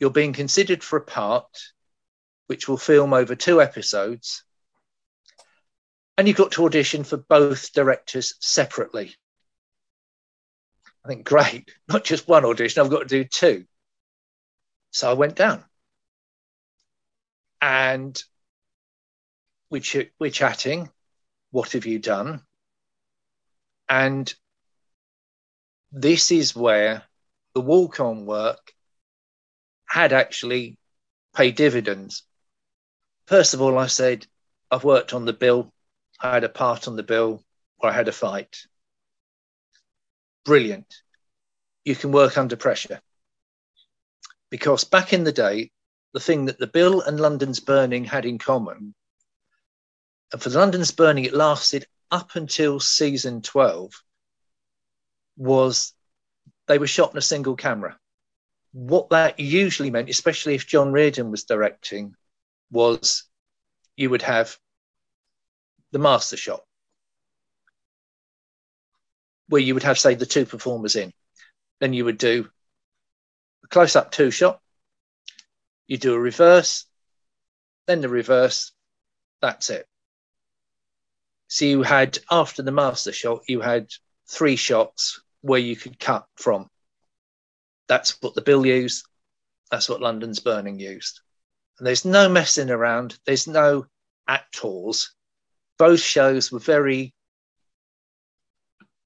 You're 0.00 0.10
being 0.10 0.32
considered 0.32 0.82
for 0.82 0.96
a 0.96 1.04
part 1.04 1.48
which 2.46 2.66
will 2.66 2.78
film 2.78 3.12
over 3.12 3.34
two 3.34 3.60
episodes. 3.60 4.42
And 6.16 6.26
you've 6.26 6.36
got 6.36 6.52
to 6.52 6.64
audition 6.64 7.04
for 7.04 7.18
both 7.18 7.72
directors 7.72 8.34
separately. 8.40 9.14
I 11.04 11.08
think, 11.08 11.24
great, 11.24 11.70
not 11.88 12.04
just 12.04 12.26
one 12.26 12.44
audition, 12.44 12.82
I've 12.82 12.90
got 12.90 13.00
to 13.00 13.04
do 13.06 13.24
two. 13.24 13.66
So 14.90 15.10
I 15.10 15.14
went 15.14 15.36
down. 15.36 15.64
And 17.60 18.20
we 19.70 19.80
ch- 19.80 20.12
we're 20.18 20.30
chatting. 20.30 20.90
What 21.50 21.72
have 21.72 21.86
you 21.86 21.98
done? 21.98 22.42
And 23.88 24.32
this 25.92 26.30
is 26.30 26.54
where 26.54 27.02
the 27.54 27.60
walk 27.60 28.00
on 28.00 28.26
work 28.26 28.72
had 29.86 30.12
actually 30.12 30.76
paid 31.34 31.56
dividends. 31.56 32.22
First 33.26 33.54
of 33.54 33.62
all, 33.62 33.78
I 33.78 33.86
said, 33.86 34.26
I've 34.70 34.84
worked 34.84 35.14
on 35.14 35.24
the 35.24 35.32
bill, 35.32 35.72
I 36.20 36.34
had 36.34 36.44
a 36.44 36.48
part 36.48 36.88
on 36.88 36.96
the 36.96 37.02
bill, 37.02 37.42
or 37.78 37.90
I 37.90 37.92
had 37.92 38.08
a 38.08 38.12
fight. 38.12 38.56
Brilliant. 40.44 40.94
You 41.84 41.94
can 41.94 42.12
work 42.12 42.36
under 42.36 42.56
pressure. 42.56 43.00
Because 44.50 44.84
back 44.84 45.12
in 45.12 45.24
the 45.24 45.32
day, 45.32 45.70
the 46.12 46.20
thing 46.20 46.46
that 46.46 46.58
the 46.58 46.66
bill 46.66 47.00
and 47.02 47.20
London's 47.20 47.60
burning 47.60 48.04
had 48.04 48.24
in 48.24 48.38
common, 48.38 48.94
and 50.32 50.42
for 50.42 50.50
London's 50.50 50.90
burning, 50.90 51.24
it 51.24 51.34
lasted 51.34 51.86
up 52.10 52.36
until 52.36 52.80
season 52.80 53.42
12 53.42 53.92
was 55.36 55.94
they 56.66 56.78
were 56.78 56.86
shot 56.86 57.12
in 57.12 57.18
a 57.18 57.22
single 57.22 57.56
camera. 57.56 57.98
What 58.72 59.10
that 59.10 59.40
usually 59.40 59.90
meant, 59.90 60.10
especially 60.10 60.54
if 60.54 60.66
John 60.66 60.92
Reardon 60.92 61.30
was 61.30 61.44
directing, 61.44 62.14
was 62.70 63.24
you 63.96 64.10
would 64.10 64.22
have 64.22 64.56
the 65.92 65.98
master 65.98 66.36
shot, 66.36 66.62
where 69.48 69.62
you 69.62 69.74
would 69.74 69.82
have, 69.82 69.98
say, 69.98 70.14
the 70.14 70.26
two 70.26 70.44
performers 70.44 70.96
in. 70.96 71.12
Then 71.80 71.94
you 71.94 72.04
would 72.04 72.18
do 72.18 72.48
a 73.64 73.68
close 73.68 73.96
up 73.96 74.10
two 74.10 74.30
shot, 74.30 74.60
you 75.88 75.96
do 75.96 76.14
a 76.14 76.20
reverse, 76.20 76.84
then 77.86 78.02
the 78.02 78.08
reverse, 78.08 78.72
that's 79.42 79.70
it. 79.70 79.86
So 81.48 81.64
you 81.64 81.82
had 81.82 82.18
after 82.30 82.62
the 82.62 82.70
master 82.70 83.10
shot, 83.10 83.40
you 83.48 83.60
had 83.60 83.88
three 84.28 84.56
shots 84.56 85.20
where 85.40 85.58
you 85.58 85.74
could 85.74 85.98
cut 85.98 86.26
from. 86.36 86.68
That's 87.88 88.20
what 88.20 88.34
the 88.34 88.42
bill 88.42 88.66
used. 88.66 89.06
That's 89.70 89.88
what 89.88 90.02
London's 90.02 90.40
Burning 90.40 90.78
used. 90.78 91.20
And 91.78 91.86
there's 91.86 92.04
no 92.04 92.28
messing 92.28 92.70
around. 92.70 93.18
There's 93.24 93.46
no 93.46 93.86
actors. 94.26 95.14
Both 95.78 96.00
shows 96.00 96.52
were 96.52 96.58
very 96.58 97.14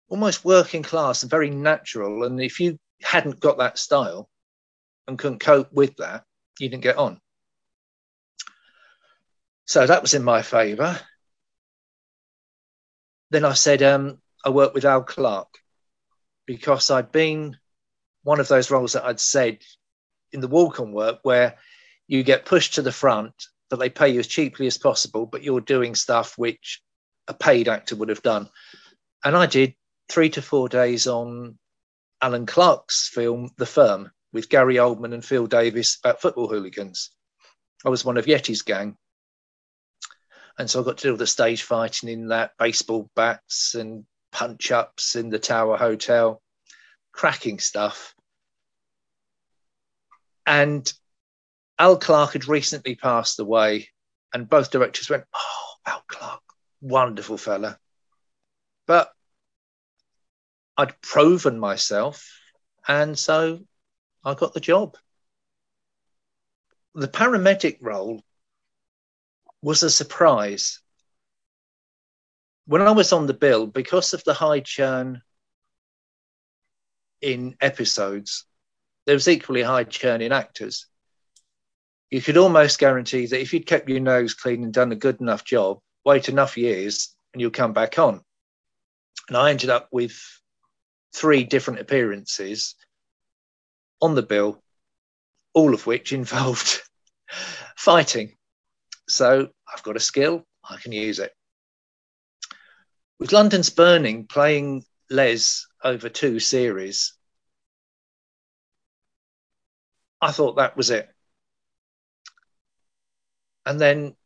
almost 0.09 0.45
working 0.45 0.83
class 0.83 1.23
and 1.23 1.31
very 1.31 1.51
natural. 1.51 2.25
And 2.25 2.41
if 2.41 2.59
you 2.59 2.77
hadn't 3.03 3.41
got 3.41 3.59
that 3.59 3.79
style 3.79 4.29
and 5.07 5.19
couldn't 5.19 5.39
cope 5.39 5.73
with 5.73 5.97
that, 5.97 6.25
you 6.62 6.69
didn't 6.69 6.83
get 6.83 6.97
on. 6.97 7.21
So 9.66 9.87
that 9.87 10.02
was 10.02 10.14
in 10.14 10.23
my 10.23 10.42
favour 10.42 10.99
then 13.33 13.47
I 13.47 13.54
said, 13.54 13.83
um, 13.83 14.19
I 14.45 14.50
worked 14.50 14.75
with 14.75 14.85
Al 14.85 15.02
Clarke 15.02 15.59
because 16.47 16.90
I'd 16.90 17.11
been 17.11 17.57
one 18.25 18.40
of 18.40 18.49
those 18.49 18.71
roles 18.71 18.92
that 18.92 19.04
I'd 19.04 19.21
said 19.21 19.59
in 20.33 20.40
the 20.40 20.49
walk 20.49 20.81
on 20.81 20.92
work 20.92 21.21
where 21.23 21.57
you 22.07 22.23
get 22.25 22.45
pushed 22.45 22.75
to 22.75 22.83
the 22.83 22.92
front, 22.92 23.47
but 23.71 23.78
they 23.78 23.88
pay 23.88 24.11
you 24.11 24.21
as 24.21 24.26
cheaply 24.26 24.66
as 24.66 24.76
possible, 24.76 25.25
but 25.25 25.42
you're 25.42 25.62
doing 25.62 25.95
stuff 25.95 26.37
which 26.37 26.83
a 27.26 27.33
paid 27.33 27.69
actor 27.69 27.97
would 27.97 28.11
have 28.11 28.23
done. 28.23 28.50
And 29.25 29.35
I 29.35 29.47
did 29.47 29.75
three 30.11 30.28
to 30.31 30.42
four 30.42 30.69
days 30.69 31.07
on 31.07 31.59
Alan 32.21 32.45
Clarke's 32.45 33.09
film, 33.09 33.50
The 33.57 33.66
Firm, 33.66 34.11
with 34.33 34.49
Gary 34.49 34.77
Oldman 34.77 35.15
and 35.15 35.25
Phil 35.25 35.47
Davis 35.47 35.99
about 36.03 36.21
football 36.21 36.49
hooligans. 36.49 37.11
I 37.85 37.89
was 37.89 38.05
one 38.05 38.17
of 38.17 38.27
Yeti's 38.27 38.62
gang. 38.62 38.97
And 40.59 40.71
so 40.71 40.81
I 40.81 40.85
got 40.85 40.99
to 40.99 41.03
do 41.03 41.11
all 41.12 41.17
the 41.17 41.27
stage 41.27 41.62
fighting 41.62 42.09
in 42.09 42.29
that, 42.29 42.53
baseball 42.59 43.11
bats 43.17 43.75
and 43.75 44.05
punch 44.31 44.71
ups 44.71 45.17
in 45.17 45.31
the 45.31 45.39
Tower 45.39 45.77
Hotel, 45.77 46.43
cracking 47.12 47.59
stuff. 47.59 48.15
And 50.47 50.91
Al 51.79 51.97
Clarke 51.97 52.35
had 52.35 52.49
recently 52.49 52.95
passed 52.95 53.41
away, 53.41 53.89
and 54.33 54.49
both 54.49 54.71
directors 54.71 55.09
went, 55.09 55.25
Oh, 55.35 55.73
Al 55.87 56.05
Clarke, 56.07 56.43
wonderful 56.81 57.39
fella. 57.39 57.79
But 58.87 59.11
I'd 60.77 61.01
proven 61.01 61.59
myself, 61.59 62.29
and 62.87 63.19
so 63.19 63.61
I 64.25 64.35
got 64.35 64.55
the 64.55 64.61
job. 64.61 64.97
The 66.95 67.09
paramedic 67.09 67.79
role 67.81 68.23
was 69.62 69.83
a 69.83 69.91
surprise. 69.91 70.81
When 72.67 72.83
I 72.83 72.93
was 72.93 73.12
on 73.12 73.26
the 73.26 73.35
bill, 73.35 73.67
because 73.67 74.12
of 74.12 74.23
the 74.25 74.35
high 74.35 74.61
churn 74.61 75.23
in 77.21 77.57
episodes, 77.61 78.45
there 79.07 79.14
was 79.14 79.29
equally 79.29 79.62
high 79.62 79.85
churn 79.85 80.21
in 80.21 80.33
actors. 80.33 80.87
You 82.11 82.21
could 82.21 82.37
almost 82.37 82.79
guarantee 82.79 83.26
that 83.26 83.41
if 83.41 83.52
you'd 83.52 83.67
kept 83.67 83.88
your 83.88 84.00
nose 84.00 84.35
clean 84.35 84.62
and 84.62 84.73
done 84.73 84.93
a 84.93 84.97
good 84.97 85.21
enough 85.21 85.45
job, 85.45 85.81
wait 86.05 86.29
enough 86.29 86.57
years 86.57 87.17
and 87.33 87.41
you'll 87.41 87.50
come 87.50 87.73
back 87.73 87.99
on. 87.99 88.21
And 89.29 89.37
I 89.37 89.50
ended 89.50 89.71
up 89.71 89.88
with 89.91 90.21
three 91.14 91.45
different 91.45 91.81
appearances 91.81 92.75
on 94.02 94.16
the 94.16 94.23
bill, 94.23 94.61
all 95.54 95.73
of 95.73 95.87
which 95.87 96.12
involved 96.12 96.82
fighting. 97.76 98.37
So 99.09 99.49
I've 99.73 99.82
got 99.85 99.97
a 99.97 100.00
skill, 100.00 100.44
I 100.68 100.76
can 100.76 100.92
use 100.92 101.21
it. 101.21 101.32
With 103.18 103.32
London's 103.32 103.71
Burning 103.71 104.26
playing 104.26 104.85
Les 105.09 105.66
over 105.85 106.09
two 106.09 106.40
series, 106.40 107.14
I 110.21 110.32
thought 110.32 110.56
that 110.56 110.76
was 110.76 110.90
it. 110.90 111.09
And 113.64 113.80
then 113.80 114.16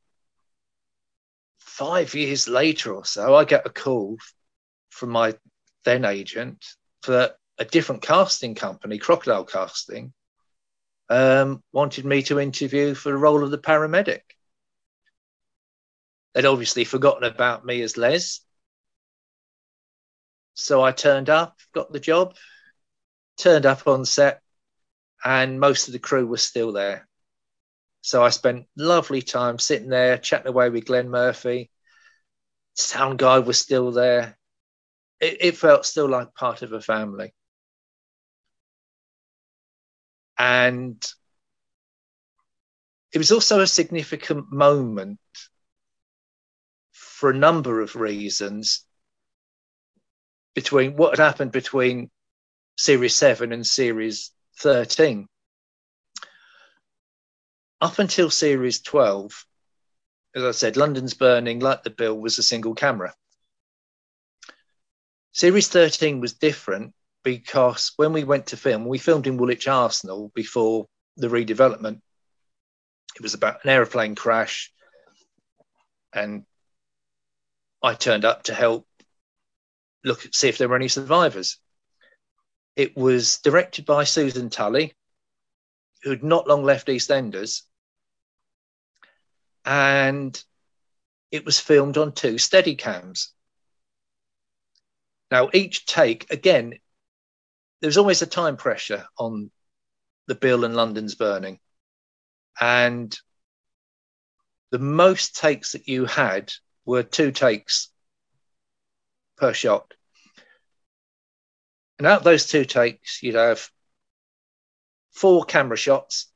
five 1.59 2.15
years 2.15 2.49
later 2.49 2.95
or 2.95 3.05
so, 3.05 3.35
I 3.35 3.45
get 3.45 3.67
a 3.67 3.71
call 3.71 4.17
from 4.89 5.11
my 5.11 5.35
then 5.85 6.07
agent 6.07 6.65
for 7.03 7.35
a 7.59 7.65
different 7.65 8.03
casting 8.03 8.55
company, 8.55 8.99
Crocodile 8.99 9.45
Casting, 9.45 10.13
um, 11.09 11.63
wanted 11.73 12.05
me 12.05 12.23
to 12.25 12.41
interview 12.41 12.95
for 12.95 13.11
the 13.11 13.17
role 13.17 13.43
of 13.45 13.51
the 13.51 13.59
paramedic. 13.59 14.21
They'd 16.35 16.45
obviously 16.45 16.85
forgotten 16.85 17.25
about 17.25 17.65
me 17.65 17.81
as 17.83 17.97
Les. 17.97 18.41
So 20.55 20.83
I 20.83 20.93
turned 20.93 21.31
up, 21.31 21.59
got 21.73 21.93
the 21.93 22.01
job, 22.01 22.37
turned 23.39 23.67
up 23.67 23.87
on 23.87 24.05
set, 24.05 24.43
and 25.25 25.61
most 25.61 25.89
of 25.89 25.93
the 25.93 25.99
crew 25.99 26.27
was 26.27 26.43
still 26.43 26.73
there. 26.73 27.09
So 28.03 28.23
I 28.23 28.31
spent 28.31 28.67
lovely 28.77 29.23
time 29.23 29.59
sitting 29.59 29.89
there 29.89 30.19
chatting 30.19 30.49
away 30.49 30.71
with 30.71 30.85
Glenn 30.85 31.11
Murphy. 31.11 31.71
Sound 32.75 33.19
guy 33.19 33.39
was 33.41 33.59
still 33.59 33.91
there. 33.91 34.37
It, 35.21 35.39
it 35.41 35.57
felt 35.57 35.87
still 35.87 36.09
like 36.09 36.35
part 36.35 36.63
of 36.63 36.73
a 36.73 36.81
family. 36.81 37.35
And 40.39 41.03
it 43.13 43.19
was 43.19 43.33
also 43.33 43.61
a 43.61 43.67
significant 43.67 44.53
moment 44.53 45.19
for 46.93 47.31
a 47.31 47.37
number 47.37 47.81
of 47.81 47.97
reasons 47.97 48.85
between 50.55 50.97
what 50.97 51.17
had 51.17 51.25
happened 51.25 51.53
between 51.53 52.11
series 52.77 53.15
7 53.15 53.53
and 53.53 53.67
series 53.67 54.33
13 54.59 55.27
up 57.81 57.99
until 57.99 58.31
series 58.31 58.83
12 58.83 59.47
as 60.35 60.45
i 60.45 60.51
said 60.51 60.77
london's 60.77 61.15
burning 61.15 61.59
like 61.59 61.83
the 61.83 61.91
bill 61.91 62.19
was 62.19 62.39
a 62.39 62.43
single 62.43 62.75
camera. 62.75 63.15
Series 65.33 65.69
13 65.69 66.21
was 66.21 66.33
different 66.33 66.95
because 67.27 67.91
when 67.97 68.13
we 68.13 68.23
went 68.23 68.47
to 68.47 68.57
film 68.57 68.87
we 68.87 68.99
filmed 68.99 69.27
in 69.27 69.37
woolwich 69.37 69.67
arsenal 69.67 70.31
before 70.33 70.87
the 71.17 71.27
redevelopment 71.27 72.01
it 73.17 73.21
was 73.21 73.35
about 73.35 73.65
an 73.65 73.71
aeroplane 73.71 74.15
crash 74.15 74.73
and 76.13 76.45
I 77.83 77.95
turned 77.95 78.25
up 78.25 78.45
to 78.45 78.55
help 78.55 78.87
look 80.05 80.25
see 80.33 80.49
if 80.49 80.57
there 80.57 80.69
were 80.69 80.77
any 80.77 80.89
survivors. 80.89 81.59
It 82.77 82.97
was 82.97 83.39
directed 83.39 83.87
by 83.87 84.05
Susan 84.05 84.49
Tully, 84.49 84.95
who'd 86.03 86.23
not 86.23 86.47
long 86.47 86.63
left 86.63 86.89
EastEnders, 86.89 87.63
and 89.65 90.41
it 91.31 91.45
was 91.45 91.59
filmed 91.59 91.99
on 91.99 92.13
two 92.13 92.35
Steadicams. 92.35 93.29
Now, 95.31 95.51
each 95.53 95.87
take, 95.87 96.31
again, 96.31 96.79
there's 97.87 97.99
always 97.99 98.21
a 98.21 98.27
time 98.27 98.57
pressure 98.57 99.07
on 99.17 99.49
the 100.27 100.35
bill 100.35 100.65
and 100.65 100.75
London's 100.75 101.15
burning. 101.15 101.61
And 102.61 103.17
the 104.73 104.81
most 104.81 105.37
takes 105.37 105.71
that 105.71 105.87
you 105.87 106.05
had 106.05 106.53
were 106.85 107.05
two 107.05 107.31
takes 107.31 107.93
per 109.37 109.53
shot. 109.53 109.95
And 111.99 112.09
out 112.09 112.19
of 112.19 112.25
those 112.25 112.49
two 112.49 112.65
takes, 112.65 113.23
you'd 113.23 113.37
have 113.37 113.71
four 115.13 115.45
camera 115.45 115.77
shots 115.77 116.27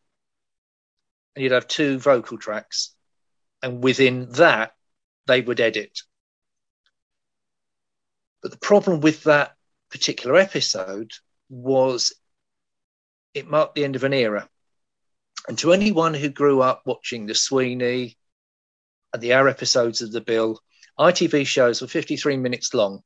and 1.35 1.42
you'd 1.42 1.50
have 1.50 1.66
two 1.66 1.99
vocal 1.99 2.38
tracks. 2.38 2.95
And 3.61 3.83
within 3.83 4.30
that, 4.35 4.76
they 5.26 5.40
would 5.40 5.59
edit. 5.59 5.99
But 8.40 8.52
the 8.52 8.57
problem 8.57 9.00
with 9.00 9.25
that 9.25 9.57
particular 9.90 10.37
episode 10.37 11.11
was 11.50 12.14
it 13.35 13.47
marked 13.47 13.75
the 13.75 13.85
end 13.85 13.97
of 13.97 14.04
an 14.04 14.14
era. 14.14 14.49
And 15.49 15.59
to 15.59 15.73
anyone 15.73 16.14
who 16.14 16.28
grew 16.28 16.61
up 16.62 16.83
watching 16.85 17.26
the 17.26 17.35
Sweeney 17.35 18.16
and 19.12 19.23
the 19.23 19.35
hour 19.35 19.49
episodes 19.49 20.00
of 20.00 20.12
The 20.12 20.21
Bill, 20.21 20.61
ITV 20.99 21.47
shows 21.47 21.80
were 21.80 21.88
53 21.88 22.37
minutes 22.37 22.73
long 22.73 23.02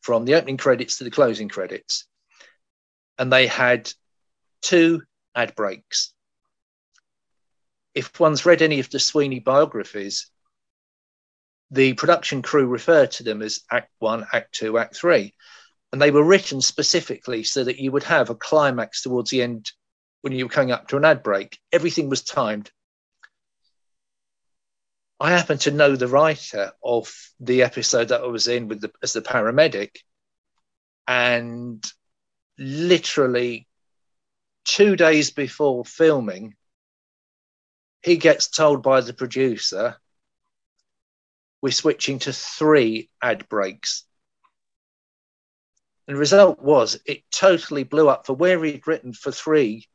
from 0.00 0.24
the 0.24 0.34
opening 0.34 0.56
credits 0.56 0.98
to 0.98 1.04
the 1.04 1.10
closing 1.10 1.48
credits. 1.48 2.06
And 3.18 3.32
they 3.32 3.46
had 3.46 3.92
two 4.62 5.02
ad 5.34 5.54
breaks. 5.54 6.12
If 7.94 8.18
one's 8.18 8.46
read 8.46 8.62
any 8.62 8.80
of 8.80 8.90
the 8.90 8.98
Sweeney 8.98 9.40
biographies, 9.40 10.30
the 11.70 11.94
production 11.94 12.42
crew 12.42 12.66
referred 12.66 13.10
to 13.12 13.22
them 13.22 13.42
as 13.42 13.60
Act 13.70 13.90
One, 13.98 14.26
Act 14.32 14.54
Two, 14.54 14.78
Act 14.78 14.96
Three. 14.96 15.34
And 15.92 16.00
they 16.00 16.10
were 16.10 16.24
written 16.24 16.62
specifically 16.62 17.44
so 17.44 17.64
that 17.64 17.78
you 17.78 17.92
would 17.92 18.04
have 18.04 18.30
a 18.30 18.34
climax 18.34 19.02
towards 19.02 19.30
the 19.30 19.42
end 19.42 19.70
when 20.22 20.32
you 20.32 20.46
were 20.46 20.50
coming 20.50 20.72
up 20.72 20.88
to 20.88 20.96
an 20.96 21.04
ad 21.04 21.22
break. 21.22 21.58
Everything 21.70 22.08
was 22.08 22.22
timed. 22.22 22.70
I 25.20 25.30
happen 25.30 25.58
to 25.58 25.70
know 25.70 25.94
the 25.94 26.08
writer 26.08 26.72
of 26.82 27.14
the 27.38 27.62
episode 27.62 28.08
that 28.08 28.22
I 28.22 28.26
was 28.26 28.48
in 28.48 28.68
with 28.68 28.80
the, 28.80 28.90
as 29.02 29.12
the 29.12 29.20
paramedic, 29.20 29.98
and 31.06 31.84
literally 32.58 33.68
two 34.64 34.96
days 34.96 35.30
before 35.30 35.84
filming, 35.84 36.56
he 38.02 38.16
gets 38.16 38.48
told 38.48 38.82
by 38.82 39.00
the 39.00 39.12
producer, 39.12 39.96
"We're 41.60 41.70
switching 41.70 42.18
to 42.20 42.32
three 42.32 43.10
ad 43.22 43.48
breaks." 43.48 44.04
And 46.06 46.16
the 46.16 46.20
result 46.20 46.60
was 46.60 47.00
it 47.06 47.22
totally 47.30 47.84
blew 47.84 48.08
up 48.08 48.26
for 48.26 48.34
where 48.34 48.62
he'd 48.64 48.86
written 48.86 49.12
for 49.12 49.30
three 49.30 49.88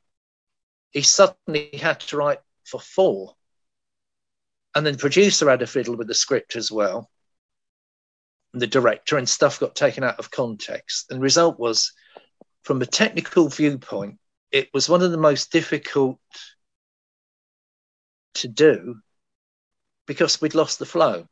he 0.92 1.02
suddenly 1.02 1.70
had 1.74 2.00
to 2.00 2.18
write 2.18 2.40
for 2.66 2.80
four. 2.80 3.36
And 4.76 4.86
then 4.86 4.94
the 4.94 5.00
producer 5.00 5.50
had 5.50 5.62
a 5.62 5.68
fiddle 5.68 5.96
with 5.96 6.08
the 6.08 6.14
script 6.14 6.56
as 6.56 6.72
well, 6.72 7.10
and 8.54 8.62
the 8.62 8.68
director, 8.68 9.18
and 9.18 9.28
stuff 9.28 9.60
got 9.60 9.76
taken 9.76 10.04
out 10.04 10.20
of 10.20 10.32
context. 10.32 11.10
And 11.10 11.20
the 11.20 11.24
result 11.24 11.60
was, 11.60 11.94
from 12.64 12.82
a 12.82 12.86
technical 12.86 13.48
viewpoint, 13.48 14.18
it 14.52 14.70
was 14.74 14.90
one 14.90 15.02
of 15.02 15.12
the 15.12 15.18
most 15.18 15.52
difficult 15.52 16.20
to 18.36 18.48
do 18.48 19.00
because 20.06 20.42
we'd 20.42 20.56
lost 20.56 20.80
the 20.80 20.86
flow. 20.86 21.28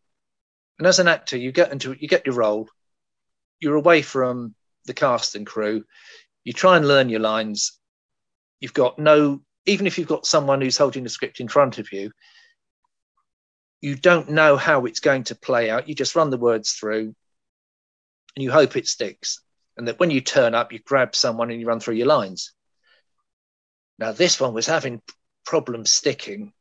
And 0.77 0.88
as 0.88 0.99
an 0.99 1.07
actor, 1.07 1.38
you 1.38 1.51
get 1.51 1.71
into 1.71 1.95
you 1.97 2.07
get 2.07 2.25
your 2.25 2.35
role, 2.35 2.67
you're 3.59 3.75
away 3.75 4.01
from 4.01 4.53
the 4.85 4.93
cast 4.93 5.35
and 5.35 5.45
crew, 5.45 5.83
you 6.43 6.53
try 6.53 6.77
and 6.77 6.87
learn 6.87 7.09
your 7.09 7.19
lines, 7.19 7.79
you've 8.59 8.73
got 8.73 8.99
no 8.99 9.41
even 9.67 9.87
if 9.87 9.97
you've 9.97 10.07
got 10.07 10.27
someone 10.27 10.61
who's 10.61 10.77
holding 10.77 11.03
the 11.03 11.09
script 11.09 11.39
in 11.39 11.47
front 11.47 11.79
of 11.79 11.91
you 11.91 12.11
you 13.85 13.95
don't 13.95 14.29
know 14.29 14.57
how 14.57 14.85
it's 14.85 14.99
going 14.99 15.25
to 15.25 15.35
play 15.35 15.69
out. 15.69 15.87
You 15.87 15.93
just 15.93 16.15
run 16.15 16.31
the 16.31 16.39
words 16.39 16.71
through 16.71 17.13
and 18.35 18.43
you 18.43 18.51
hope 18.51 18.75
it 18.75 18.87
sticks. 18.87 19.41
And 19.77 19.87
that 19.87 19.99
when 19.99 20.09
you 20.09 20.21
turn 20.21 20.55
up 20.55 20.73
you 20.73 20.79
grab 20.79 21.15
someone 21.15 21.51
and 21.51 21.59
you 21.59 21.67
run 21.67 21.79
through 21.79 21.93
your 21.93 22.07
lines. 22.07 22.53
Now 23.99 24.11
this 24.11 24.39
one 24.39 24.55
was 24.55 24.65
having 24.65 25.03
problems 25.45 25.91
sticking 25.91 26.51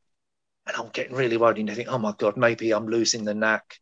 and 0.66 0.76
i'm 0.76 0.88
getting 0.88 1.16
really 1.16 1.38
worried 1.38 1.56
and 1.56 1.70
I 1.70 1.74
think 1.74 1.88
oh 1.88 1.96
my 1.96 2.12
god 2.18 2.36
maybe 2.36 2.72
i'm 2.72 2.88
losing 2.88 3.24
the 3.24 3.32
knack. 3.32 3.78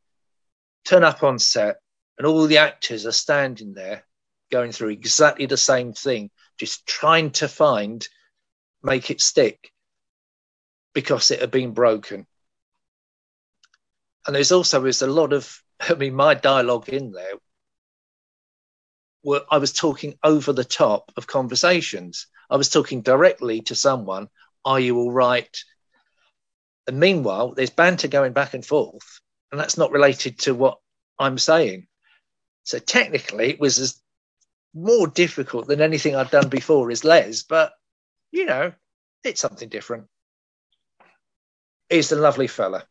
Turn 0.85 1.03
up 1.03 1.25
on 1.25 1.41
set 1.41 1.79
and 2.19 2.27
all 2.29 2.47
the 2.47 2.59
actors 2.59 3.07
are 3.07 3.13
standing 3.13 3.75
there 3.75 4.05
going 4.53 4.71
through 4.71 4.91
exactly 4.91 5.47
the 5.47 5.57
same 5.57 5.93
thing 5.93 6.31
just 6.59 6.87
trying 6.87 7.31
to 7.33 7.49
find, 7.49 8.07
make 8.83 9.11
it 9.11 9.21
stick 9.21 9.73
because 10.95 11.33
it 11.33 11.41
had 11.41 11.51
been 11.51 11.73
broken. 11.73 12.27
And 14.27 14.37
there's 14.37 14.53
also 14.53 14.81
there's 14.81 15.03
a 15.03 15.09
lot 15.09 15.33
of, 15.33 15.61
I 15.81 15.95
mean, 15.95 16.15
my 16.15 16.35
dialogue 16.35 16.89
in 16.89 17.11
there 17.11 17.35
where 19.23 19.41
I 19.51 19.59
was 19.59 19.73
talking 19.73 20.15
over 20.23 20.53
the 20.53 20.65
top 20.65 21.13
of 21.17 21.27
conversations. 21.27 22.27
I 22.51 22.57
was 22.57 22.69
talking 22.69 23.03
directly 23.03 23.63
to 23.63 23.75
someone, 23.75 24.29
are 24.65 24.81
you 24.81 24.99
all 24.99 25.13
right? 25.13 25.57
And 26.87 26.99
meanwhile, 26.99 27.55
there's 27.55 27.71
banter 27.71 28.09
going 28.09 28.33
back 28.33 28.55
and 28.55 28.67
forth, 28.67 29.21
and 29.51 29.61
that's 29.61 29.79
not 29.79 29.93
related 29.93 30.41
to 30.41 30.55
what 30.55 30.79
I'm 31.19 31.39
saying. 31.39 31.87
So 32.65 32.79
technically, 32.81 33.51
it 33.51 33.61
was 33.61 33.79
as 33.79 34.02
more 34.75 35.07
difficult 35.07 35.67
than 35.67 35.81
anything 35.81 36.17
I've 36.17 36.31
done 36.31 36.49
before 36.49 36.91
is 36.91 37.05
Les, 37.05 37.43
but 37.43 37.73
you 38.31 38.47
know, 38.47 38.73
it's 39.23 39.41
something 39.41 39.69
different. 39.69 40.07
He's 41.89 42.13
a 42.13 42.17
lovely 42.17 42.47
fella. 42.47 42.85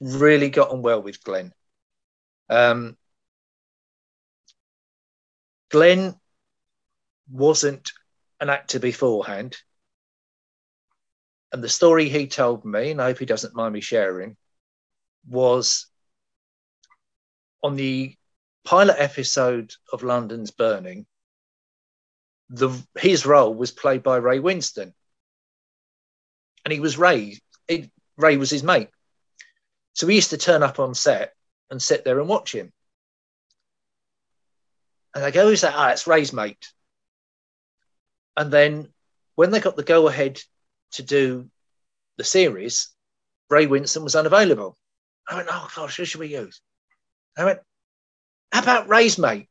Really 0.00 0.50
got 0.50 0.70
on 0.70 0.82
well 0.82 1.00
with 1.00 1.24
Glenn. 1.24 1.52
Um, 2.50 2.96
Glenn 5.70 6.14
wasn't 7.30 7.92
an 8.40 8.50
actor 8.50 8.78
beforehand. 8.78 9.56
And 11.52 11.64
the 11.64 11.68
story 11.68 12.08
he 12.08 12.26
told 12.26 12.64
me, 12.64 12.90
and 12.90 13.00
I 13.00 13.06
hope 13.06 13.18
he 13.18 13.26
doesn't 13.26 13.54
mind 13.54 13.72
me 13.72 13.80
sharing, 13.80 14.36
was 15.26 15.86
on 17.62 17.76
the 17.76 18.14
pilot 18.64 18.96
episode 18.98 19.74
of 19.92 20.02
London's 20.02 20.50
Burning, 20.50 21.06
the 22.50 22.70
his 22.98 23.26
role 23.26 23.54
was 23.54 23.70
played 23.70 24.02
by 24.02 24.16
Ray 24.16 24.38
Winstone, 24.38 24.92
and 26.64 26.72
he 26.72 26.80
was 26.80 26.98
Ray. 26.98 27.40
Ray 28.16 28.36
was 28.36 28.50
his 28.50 28.62
mate, 28.62 28.90
so 29.94 30.06
we 30.06 30.14
used 30.14 30.30
to 30.30 30.38
turn 30.38 30.62
up 30.62 30.78
on 30.78 30.94
set 30.94 31.34
and 31.70 31.82
sit 31.82 32.04
there 32.04 32.20
and 32.20 32.28
watch 32.28 32.54
him. 32.54 32.72
And 35.14 35.24
I 35.24 35.30
go, 35.30 35.48
"Who's 35.48 35.62
that?" 35.62 35.74
Ah, 35.74 35.90
it's 35.90 36.06
Ray's 36.06 36.32
mate. 36.32 36.72
And 38.36 38.52
then 38.52 38.92
when 39.34 39.50
they 39.50 39.60
got 39.60 39.76
the 39.76 39.82
go 39.82 40.08
ahead 40.08 40.40
to 40.92 41.02
do 41.02 41.50
the 42.16 42.24
series, 42.24 42.88
Ray 43.50 43.66
Winstone 43.66 44.04
was 44.04 44.16
unavailable. 44.16 44.76
I 45.28 45.36
went, 45.36 45.48
oh 45.50 45.68
gosh, 45.74 45.96
who 45.96 46.04
should 46.04 46.20
we 46.20 46.28
use? 46.28 46.60
I 47.36 47.44
went, 47.44 47.60
how 48.54 48.62
about 48.62 48.88
Ray's 48.88 49.18
mate? 49.18 49.48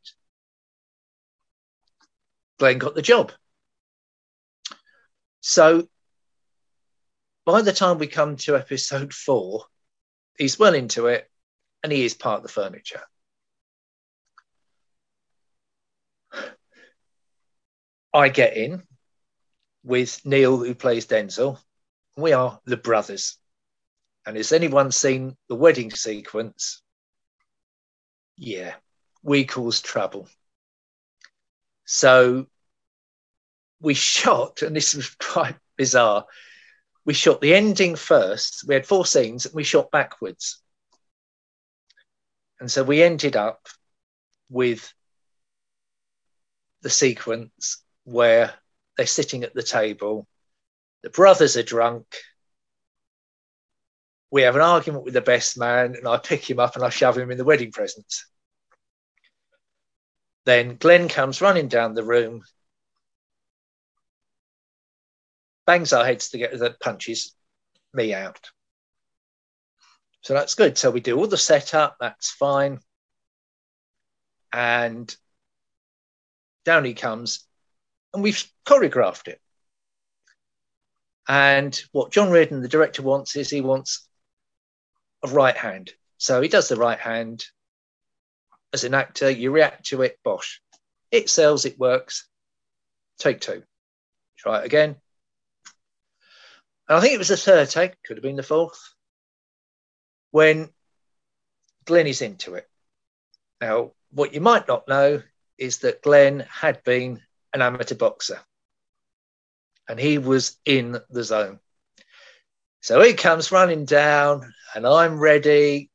Glenn 2.57 2.77
got 2.77 2.95
the 2.95 3.01
job. 3.01 3.33
So 5.41 5.89
by 7.45 7.61
the 7.63 7.73
time 7.73 7.97
we 7.97 8.07
come 8.07 8.37
to 8.37 8.55
episode 8.55 9.13
four, 9.13 9.65
he's 10.37 10.57
well 10.57 10.73
into 10.73 11.07
it 11.07 11.29
and 11.83 11.91
he 11.91 12.05
is 12.05 12.13
part 12.13 12.37
of 12.37 12.43
the 12.43 12.49
furniture. 12.49 13.01
I 18.13 18.29
get 18.29 18.55
in 18.55 18.83
with 19.83 20.25
Neil, 20.25 20.59
who 20.59 20.75
plays 20.75 21.07
Denzel. 21.07 21.59
We 22.15 22.31
are 22.31 22.57
the 22.63 22.77
brothers. 22.77 23.35
And 24.25 24.37
has 24.37 24.53
anyone 24.53 24.93
seen 24.93 25.35
the 25.49 25.55
wedding 25.55 25.91
sequence? 25.91 26.81
Yeah, 28.37 28.75
we 29.23 29.45
cause 29.45 29.81
trouble. 29.81 30.27
So 31.85 32.47
we 33.81 33.93
shot, 33.93 34.61
and 34.61 34.75
this 34.75 34.93
was 34.93 35.09
quite 35.19 35.55
bizarre. 35.77 36.25
We 37.05 37.13
shot 37.13 37.41
the 37.41 37.53
ending 37.53 37.95
first. 37.95 38.65
We 38.67 38.75
had 38.75 38.85
four 38.85 39.05
scenes, 39.05 39.45
and 39.45 39.55
we 39.55 39.63
shot 39.63 39.91
backwards. 39.91 40.61
And 42.59 42.71
so 42.71 42.83
we 42.83 43.03
ended 43.03 43.35
up 43.35 43.67
with 44.49 44.93
the 46.81 46.89
sequence 46.89 47.81
where 48.03 48.53
they're 48.95 49.05
sitting 49.05 49.43
at 49.43 49.53
the 49.53 49.63
table, 49.63 50.27
the 51.01 51.09
brothers 51.09 51.57
are 51.57 51.63
drunk. 51.63 52.05
We 54.31 54.43
have 54.43 54.55
an 54.55 54.61
argument 54.61 55.03
with 55.03 55.13
the 55.13 55.21
best 55.21 55.57
man, 55.57 55.95
and 55.95 56.07
I 56.07 56.17
pick 56.17 56.49
him 56.49 56.59
up 56.59 56.75
and 56.75 56.85
I 56.85 56.89
shove 56.89 57.17
him 57.17 57.31
in 57.31 57.37
the 57.37 57.43
wedding 57.43 57.71
presents. 57.71 58.25
Then 60.45 60.75
Glenn 60.75 61.07
comes 61.07 61.41
running 61.41 61.67
down 61.67 61.93
the 61.93 62.03
room, 62.03 62.43
bangs 65.65 65.93
our 65.93 66.05
heads 66.05 66.29
together, 66.29 66.57
that 66.57 66.79
punches 66.79 67.33
me 67.93 68.13
out. 68.13 68.51
So 70.21 70.33
that's 70.33 70.55
good. 70.55 70.77
So 70.77 70.89
we 70.91 71.01
do 71.01 71.17
all 71.17 71.27
the 71.27 71.37
setup, 71.37 71.97
that's 71.99 72.31
fine. 72.31 72.79
And 74.51 75.15
down 76.65 76.85
he 76.85 76.93
comes, 76.93 77.45
and 78.13 78.23
we've 78.23 78.43
choreographed 78.65 79.27
it. 79.27 79.41
And 81.27 81.81
what 81.91 82.11
John 82.11 82.31
Reardon, 82.31 82.61
the 82.61 82.67
director, 82.67 83.01
wants 83.01 83.35
is 83.35 83.49
he 83.49 83.61
wants 83.61 84.07
a 85.23 85.29
right 85.29 85.55
hand. 85.55 85.93
So 86.17 86.41
he 86.41 86.49
does 86.49 86.67
the 86.67 86.75
right 86.75 86.99
hand. 86.99 87.45
As 88.73 88.83
an 88.83 88.95
actor, 88.95 89.29
you 89.29 89.51
react 89.51 89.85
to 89.87 90.01
it, 90.01 90.19
bosh. 90.23 90.61
It 91.11 91.29
sells, 91.29 91.65
it 91.65 91.79
works. 91.79 92.27
Take 93.19 93.39
two. 93.39 93.63
Try 94.37 94.59
it 94.59 94.65
again. 94.65 94.95
And 96.89 96.97
I 96.97 96.99
think 96.99 97.13
it 97.13 97.19
was 97.19 97.27
the 97.27 97.37
third 97.37 97.69
take, 97.69 98.01
could 98.03 98.17
have 98.17 98.23
been 98.23 98.35
the 98.35 98.43
fourth, 98.43 98.79
when 100.31 100.69
Glenn 101.85 102.07
is 102.07 102.21
into 102.21 102.55
it. 102.55 102.67
Now, 103.61 103.91
what 104.11 104.33
you 104.33 104.41
might 104.41 104.67
not 104.67 104.87
know 104.87 105.21
is 105.57 105.79
that 105.79 106.01
Glenn 106.01 106.45
had 106.49 106.83
been 106.83 107.21
an 107.53 107.61
amateur 107.61 107.95
boxer 107.95 108.39
and 109.87 109.99
he 109.99 110.17
was 110.17 110.57
in 110.65 110.99
the 111.09 111.23
zone. 111.23 111.59
So 112.81 113.01
he 113.01 113.13
comes 113.13 113.51
running 113.51 113.85
down, 113.85 114.53
and 114.75 114.85
I'm 114.85 115.17
ready. 115.17 115.89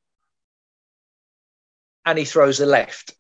And 2.09 2.19
he 2.19 2.25
throws 2.25 2.59
a 2.59 2.65
left 2.65 3.15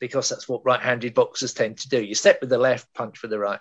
because 0.00 0.28
that's 0.28 0.48
what 0.48 0.64
right 0.64 0.80
handed 0.80 1.14
boxers 1.14 1.54
tend 1.54 1.78
to 1.78 1.88
do. 1.88 2.02
You 2.02 2.16
step 2.16 2.40
with 2.40 2.50
the 2.50 2.58
left, 2.58 2.92
punch 2.92 3.22
with 3.22 3.30
the 3.30 3.38
right. 3.38 3.60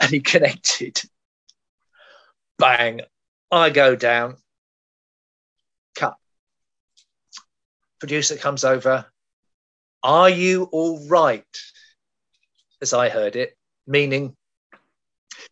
And 0.00 0.10
he 0.10 0.20
connected. 0.32 0.98
Bang. 2.58 3.02
I 3.50 3.68
go 3.68 3.94
down. 3.94 4.36
Cut. 5.96 6.16
Producer 7.98 8.36
comes 8.36 8.64
over. 8.64 9.04
Are 10.02 10.30
you 10.30 10.64
all 10.72 11.06
right? 11.08 11.44
As 12.80 12.94
I 12.94 13.10
heard 13.10 13.36
it, 13.36 13.54
meaning, 13.86 14.34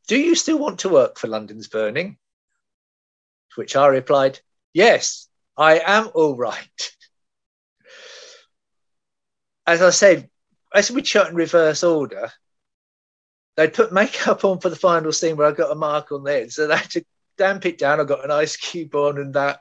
do 0.08 0.18
you 0.18 0.34
still 0.34 0.58
want 0.58 0.78
to 0.78 0.88
work 0.88 1.18
for 1.18 1.26
London's 1.26 1.68
Burning? 1.68 2.16
To 3.50 3.60
which 3.60 3.76
I 3.76 3.88
replied, 3.88 4.40
Yes, 4.72 5.28
I 5.54 5.80
am 5.80 6.08
all 6.14 6.34
right. 6.34 6.95
As 9.66 9.82
I 9.82 9.90
said, 9.90 10.28
as 10.74 10.90
we 10.90 11.04
shot 11.04 11.30
in 11.30 11.34
reverse 11.34 11.82
order, 11.82 12.30
they'd 13.56 13.74
put 13.74 13.92
makeup 13.92 14.44
on 14.44 14.60
for 14.60 14.68
the 14.68 14.76
final 14.76 15.12
scene 15.12 15.36
where 15.36 15.48
I 15.48 15.52
got 15.52 15.72
a 15.72 15.74
mark 15.74 16.12
on 16.12 16.24
there. 16.24 16.48
So 16.50 16.66
they 16.66 16.76
had 16.76 16.90
to 16.90 17.04
damp 17.36 17.66
it 17.66 17.78
down. 17.78 18.00
I 18.00 18.04
got 18.04 18.24
an 18.24 18.30
ice 18.30 18.56
cube 18.56 18.94
on 18.94 19.18
and 19.18 19.34
that. 19.34 19.60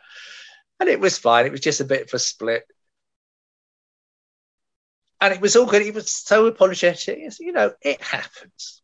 And 0.80 0.90
it 0.90 1.00
was 1.00 1.18
fine. 1.18 1.46
It 1.46 1.52
was 1.52 1.62
just 1.62 1.82
a 1.82 1.86
bit 1.86 2.04
of 2.04 2.14
a 2.14 2.20
split. 2.20 2.64
And 5.22 5.34
it 5.34 5.42
was 5.42 5.56
all 5.56 5.66
good. 5.66 5.82
He 5.82 5.92
was 5.92 6.12
so 6.12 6.46
apologetic. 6.46 7.20
You 7.40 7.54
know, 7.54 7.74
it 7.82 8.02
happens. 8.02 8.82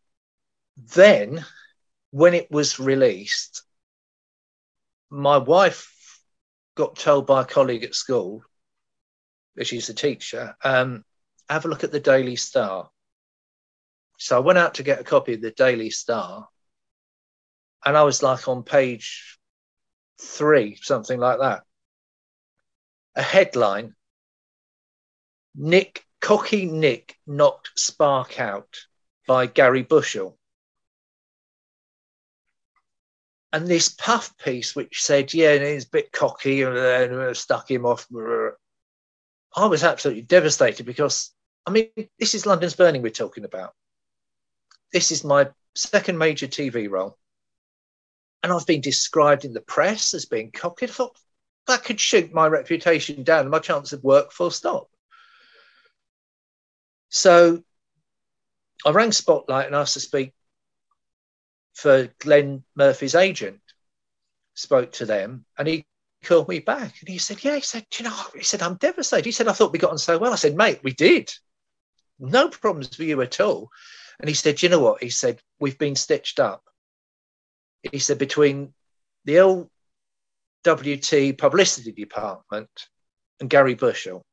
Then, 0.96 1.46
when 2.12 2.34
it 2.34 2.50
was 2.50 2.80
released, 2.80 3.64
my 5.10 5.38
wife 5.38 6.22
got 6.76 6.96
told 6.96 7.28
by 7.28 7.42
a 7.42 7.46
colleague 7.46 7.84
at 7.84 7.94
school, 7.94 8.44
she's 9.62 9.90
a 9.90 9.94
teacher, 9.94 10.56
um, 10.64 11.04
have 11.50 11.66
a 11.66 11.68
look 11.68 11.84
at 11.84 11.92
the 11.92 12.00
Daily 12.00 12.36
Star. 12.36 12.90
So 14.18 14.38
I 14.38 14.40
went 14.40 14.60
out 14.60 14.76
to 14.76 14.84
get 14.84 15.00
a 15.00 15.04
copy 15.04 15.34
of 15.34 15.42
the 15.42 15.52
Daily 15.52 15.90
Star, 15.90 16.48
and 17.86 17.98
I 17.98 18.04
was 18.04 18.22
like 18.22 18.48
on 18.48 18.64
page 18.64 19.40
three, 20.22 20.78
something 20.82 21.20
like 21.20 21.40
that. 21.40 21.64
A 23.16 23.22
headline 23.22 23.96
Nick, 25.56 26.06
Cocky 26.22 26.66
Nick 26.66 27.18
knocked 27.28 27.72
Spark 27.76 28.40
out 28.40 28.78
by 29.28 29.48
Gary 29.48 29.84
Bushell. 29.84 30.38
And 33.54 33.68
this 33.68 33.90
puff 33.90 34.38
piece, 34.38 34.76
which 34.76 35.02
said, 35.02 35.34
yeah, 35.34 35.58
he's 35.58 35.86
a 35.86 35.90
bit 35.90 36.12
cocky 36.14 36.62
and 36.62 36.78
then 36.78 37.36
stuck 37.36 37.70
him 37.70 37.86
off. 37.86 38.08
I 39.56 39.66
was 39.66 39.84
absolutely 39.84 40.24
devastated 40.24 40.86
because, 40.86 41.32
I 41.66 41.72
mean, 41.72 41.90
this 42.20 42.36
is 42.36 42.46
London's 42.46 42.76
Burning 42.76 43.02
we're 43.02 43.10
talking 43.10 43.44
about. 43.44 43.74
This 44.94 45.12
is 45.12 45.24
my 45.24 45.50
second 45.76 46.18
major 46.18 46.48
TV 46.48 46.90
role. 46.90 47.18
And 48.44 48.52
I've 48.52 48.66
been 48.66 48.82
described 48.82 49.46
in 49.46 49.54
the 49.54 49.62
press 49.62 50.14
as 50.14 50.26
being 50.26 50.52
cocky. 50.52 50.86
I 50.86 50.90
thought 50.90 51.18
that 51.68 51.84
could 51.84 52.00
shoot 52.00 52.34
my 52.34 52.48
reputation 52.48 53.24
down, 53.24 53.50
my 53.50 53.60
chance 53.60 53.94
of 53.94 54.04
work, 54.04 54.32
full 54.32 54.52
stop. 54.52 54.90
So 57.10 57.62
I 58.86 58.92
rang 58.92 59.12
Spotlight 59.12 59.68
and 59.68 59.76
asked 59.76 59.94
to 59.94 60.00
speak 60.00 60.34
for 61.74 62.10
Glenn 62.20 62.64
Murphy's 62.76 63.16
agent, 63.16 63.60
spoke 64.54 64.94
to 64.94 65.06
them, 65.06 65.46
and 65.58 65.68
he 65.68 65.86
called 66.24 66.48
me 66.48 66.60
back 66.60 66.94
and 67.00 67.10
he 67.10 67.18
said, 67.18 67.44
Yeah, 67.44 67.56
he 67.56 67.62
said, 67.62 67.86
you 67.98 68.06
know, 68.06 68.16
he 68.36 68.44
said, 68.44 68.62
I'm 68.62 68.76
devastated. 68.76 69.26
He 69.26 69.32
said, 69.32 69.48
I 69.48 69.54
thought 69.54 69.72
we 69.72 69.80
got 69.80 69.92
on 69.92 69.98
so 69.98 70.18
well. 70.18 70.34
I 70.34 70.38
said, 70.38 70.56
Mate, 70.56 70.80
we 70.84 70.94
did. 70.94 71.32
No 72.20 72.50
problems 72.50 72.96
for 72.96 73.04
you 73.04 73.22
at 73.22 73.40
all. 73.40 73.70
And 74.20 74.30
he 74.30 74.36
said, 74.36 74.62
You 74.62 74.70
know 74.70 74.80
what? 74.80 75.02
He 75.04 75.10
said, 75.10 75.42
We've 75.60 75.78
been 75.78 75.96
stitched 75.96 76.40
up. 76.40 76.64
He 77.92 78.00
said, 78.00 78.18
Between 78.18 78.74
the 79.26 79.68
LWT 80.66 81.38
publicity 81.38 81.92
department 81.92 82.70
and 83.40 83.50
Gary 83.50 83.76
Bushell, 83.76 84.24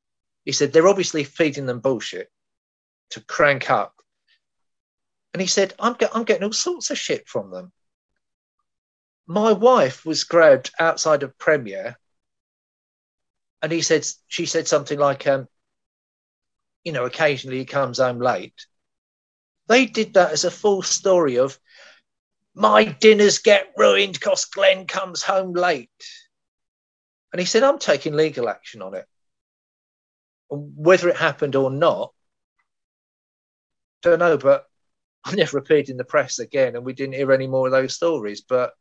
he 0.45 0.53
said, 0.53 0.73
They're 0.73 0.89
obviously 0.89 1.25
feeding 1.25 1.67
them 1.67 1.81
bullshit 1.81 2.29
to 3.11 3.21
crank 3.21 3.71
up 3.71 3.95
and 5.35 5.41
he 5.41 5.47
said, 5.47 5.75
I'm, 5.79 5.95
get, 5.95 6.11
I'm 6.15 6.25
getting 6.25 6.45
all 6.45 6.53
sorts 6.53 6.91
of 6.91 6.99
shit 6.99 7.29
from 7.29 7.51
them. 7.51 7.73
My 9.29 9.53
wife 9.53 10.07
was 10.07 10.25
grabbed 10.25 10.71
outside 10.81 11.23
of 11.23 11.37
premiere. 11.37 11.99
And 13.61 13.71
he 13.71 13.83
said, 13.83 14.07
she 14.27 14.47
said 14.47 14.67
something 14.67 14.99
like, 14.99 15.27
um, 15.27 15.47
you 16.83 16.93
know, 16.93 17.05
occasionally 17.05 17.59
he 17.59 17.67
comes 17.67 17.99
home 17.99 18.21
late. 18.21 18.55
They 19.67 19.85
did 19.85 20.15
that 20.15 20.33
as 20.33 20.45
a 20.45 20.51
full 20.51 20.81
story 20.81 21.39
of 21.39 21.59
my 22.55 22.85
dinners 22.85 23.39
get 23.39 23.75
ruined 23.77 24.15
because 24.15 24.47
Glenn 24.47 24.87
comes 24.87 25.23
home 25.23 25.53
late. 25.53 25.91
And 27.31 27.39
he 27.39 27.45
said, 27.45 27.63
I'm 27.63 27.79
taking 27.79 28.15
legal 28.15 28.49
action 28.49 28.81
on 28.81 28.95
it. 28.95 29.07
Whether 30.49 31.11
it 31.11 31.17
happened 31.17 31.55
or 31.55 31.71
not, 31.71 32.15
don't 34.01 34.21
know, 34.21 34.39
but 34.39 34.67
I 35.25 35.35
never 35.35 35.59
appeared 35.59 35.91
in 35.91 35.99
the 35.99 36.05
press 36.05 36.39
again, 36.39 36.77
and 36.77 36.85
we 36.87 36.95
didn't 36.95 37.17
hear 37.17 37.31
any 37.31 37.47
more 37.47 37.67
of 37.67 37.73
those 37.73 37.95
stories. 37.95 38.41
But 38.41 38.73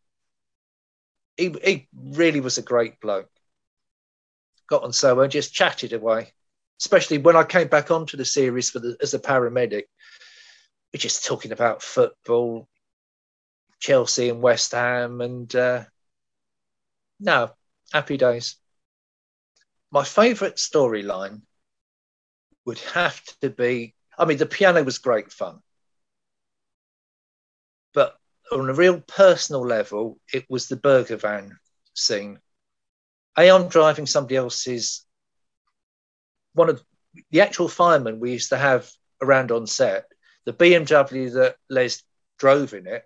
he, 1.37 1.55
he 1.63 1.87
really 1.93 2.41
was 2.41 2.57
a 2.57 2.63
great 2.63 2.99
bloke. 2.99 3.29
Got 4.67 4.83
on 4.83 4.91
so 4.91 5.15
well, 5.15 5.27
just 5.27 5.53
chatted 5.53 5.93
away. 5.93 6.33
Especially 6.79 7.17
when 7.17 7.35
I 7.35 7.43
came 7.43 7.69
back 7.69 7.89
onto 7.89 8.17
the 8.17 8.25
series 8.25 8.69
for 8.69 8.79
the, 8.79 8.97
as 9.01 9.13
a 9.13 9.19
paramedic, 9.19 9.83
we're 10.93 10.99
just 10.99 11.25
talking 11.25 11.51
about 11.51 11.81
football, 11.81 12.67
Chelsea 13.79 14.29
and 14.29 14.41
West 14.41 14.71
Ham, 14.73 15.21
and 15.21 15.53
uh, 15.55 15.83
no, 17.19 17.51
happy 17.91 18.17
days. 18.17 18.57
My 19.91 20.03
favourite 20.03 20.55
storyline 20.55 21.41
would 22.65 22.79
have 22.79 23.21
to 23.41 23.49
be. 23.49 23.95
I 24.17 24.25
mean, 24.25 24.37
the 24.37 24.45
piano 24.45 24.83
was 24.83 24.97
great 24.97 25.31
fun, 25.31 25.59
on 28.51 28.69
a 28.69 28.73
real 28.73 29.01
personal 29.01 29.65
level, 29.65 30.19
it 30.33 30.45
was 30.49 30.67
the 30.67 30.75
burger 30.75 31.17
van 31.17 31.57
scene. 31.93 32.39
A, 33.37 33.49
I'm 33.49 33.67
driving 33.67 34.05
somebody 34.05 34.35
else's. 34.35 35.05
One 36.53 36.69
of 36.69 36.83
the 37.31 37.41
actual 37.41 37.67
firemen 37.67 38.19
we 38.19 38.31
used 38.31 38.49
to 38.49 38.57
have 38.57 38.89
around 39.21 39.51
on 39.51 39.67
set, 39.67 40.05
the 40.45 40.53
BMW 40.53 41.33
that 41.33 41.55
Les 41.69 42.01
drove 42.39 42.73
in 42.73 42.87
it 42.87 43.03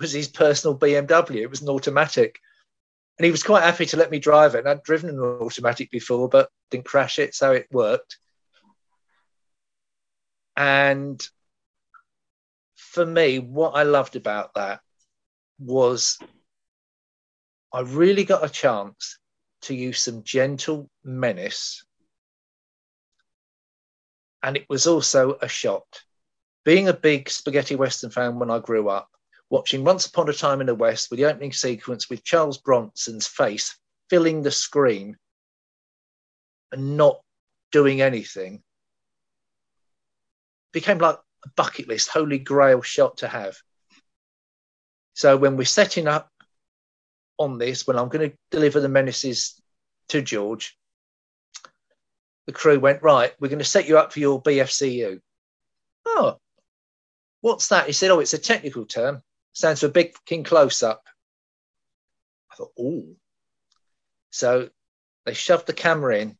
was 0.00 0.12
his 0.12 0.28
personal 0.28 0.76
BMW. 0.78 1.36
It 1.36 1.50
was 1.50 1.62
an 1.62 1.68
automatic. 1.68 2.38
And 3.18 3.24
he 3.24 3.30
was 3.30 3.42
quite 3.42 3.62
happy 3.62 3.86
to 3.86 3.96
let 3.96 4.10
me 4.10 4.18
drive 4.18 4.54
it. 4.54 4.60
And 4.60 4.68
I'd 4.68 4.82
driven 4.82 5.10
an 5.10 5.20
automatic 5.20 5.90
before, 5.90 6.28
but 6.28 6.50
didn't 6.70 6.84
crash 6.84 7.18
it, 7.18 7.34
so 7.34 7.52
it 7.52 7.66
worked. 7.70 8.18
And 10.56 11.26
for 12.96 13.04
me, 13.04 13.38
what 13.38 13.72
I 13.72 13.82
loved 13.82 14.16
about 14.16 14.54
that 14.54 14.80
was 15.58 16.18
I 17.70 17.80
really 17.80 18.24
got 18.24 18.42
a 18.42 18.48
chance 18.48 19.18
to 19.62 19.74
use 19.74 20.00
some 20.00 20.22
gentle 20.22 20.88
menace. 21.04 21.84
And 24.42 24.56
it 24.56 24.64
was 24.70 24.86
also 24.86 25.36
a 25.42 25.46
shot. 25.46 25.84
Being 26.64 26.88
a 26.88 26.94
big 26.94 27.28
spaghetti 27.28 27.76
western 27.76 28.08
fan 28.08 28.38
when 28.38 28.50
I 28.50 28.60
grew 28.60 28.88
up, 28.88 29.10
watching 29.50 29.84
Once 29.84 30.06
Upon 30.06 30.30
a 30.30 30.32
Time 30.32 30.62
in 30.62 30.66
the 30.66 30.74
West 30.74 31.10
with 31.10 31.18
the 31.18 31.26
opening 31.26 31.52
sequence 31.52 32.08
with 32.08 32.24
Charles 32.24 32.56
Bronson's 32.56 33.26
face 33.26 33.78
filling 34.08 34.40
the 34.40 34.50
screen 34.50 35.18
and 36.72 36.96
not 36.96 37.20
doing 37.72 38.00
anything 38.00 38.62
became 40.72 40.96
like 40.96 41.18
bucket 41.56 41.88
list, 41.88 42.08
holy 42.08 42.38
grail 42.38 42.82
shot 42.82 43.18
to 43.18 43.28
have. 43.28 43.56
So 45.14 45.36
when 45.36 45.56
we're 45.56 45.64
setting 45.64 46.08
up 46.08 46.30
on 47.38 47.58
this, 47.58 47.86
when 47.86 47.98
I'm 47.98 48.08
going 48.08 48.30
to 48.30 48.36
deliver 48.50 48.80
the 48.80 48.88
menaces 48.88 49.60
to 50.08 50.22
George, 50.22 50.76
the 52.46 52.52
crew 52.52 52.78
went, 52.78 53.02
right, 53.02 53.32
we're 53.40 53.48
going 53.48 53.58
to 53.58 53.64
set 53.64 53.88
you 53.88 53.98
up 53.98 54.12
for 54.12 54.20
your 54.20 54.42
BFCU. 54.42 55.20
Oh, 56.06 56.38
what's 57.40 57.68
that? 57.68 57.86
He 57.86 57.92
said, 57.92 58.10
oh, 58.10 58.20
it's 58.20 58.34
a 58.34 58.38
technical 58.38 58.86
term 58.86 59.22
stands 59.56 59.80
for 59.80 59.88
big 59.88 60.14
king 60.26 60.44
close 60.44 60.82
up. 60.82 61.02
I 62.52 62.56
thought, 62.56 62.72
oh. 62.78 63.06
So 64.30 64.68
they 65.24 65.32
shoved 65.32 65.66
the 65.66 65.72
camera 65.72 66.18
in. 66.18 66.36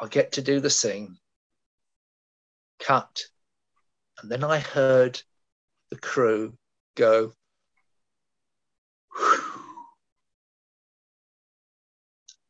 I 0.00 0.06
get 0.06 0.32
to 0.32 0.42
do 0.42 0.60
the 0.60 0.70
scene. 0.70 1.18
Cut. 2.78 3.24
And 4.20 4.30
then 4.30 4.42
I 4.42 4.58
heard 4.58 5.22
the 5.90 5.98
crew 5.98 6.56
go, 6.96 7.32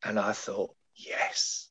and 0.03 0.19
I 0.19 0.33
thought, 0.33 0.75
yes, 0.95 1.69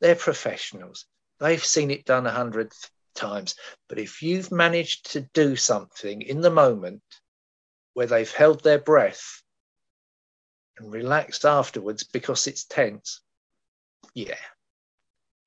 they're 0.00 0.16
professionals. 0.16 1.06
They've 1.38 1.64
seen 1.64 1.90
it 1.90 2.04
done 2.04 2.26
a 2.26 2.32
hundred 2.32 2.72
times. 3.14 3.54
But 3.88 3.98
if 3.98 4.22
you've 4.22 4.50
managed 4.50 5.12
to 5.12 5.20
do 5.34 5.56
something 5.56 6.22
in 6.22 6.40
the 6.40 6.50
moment 6.50 7.02
where 7.94 8.06
they've 8.06 8.32
held 8.32 8.62
their 8.62 8.78
breath 8.78 9.42
and 10.78 10.92
relaxed 10.92 11.44
afterwards 11.44 12.04
because 12.04 12.46
it's 12.46 12.64
tense, 12.64 13.20
yeah. 14.14 14.34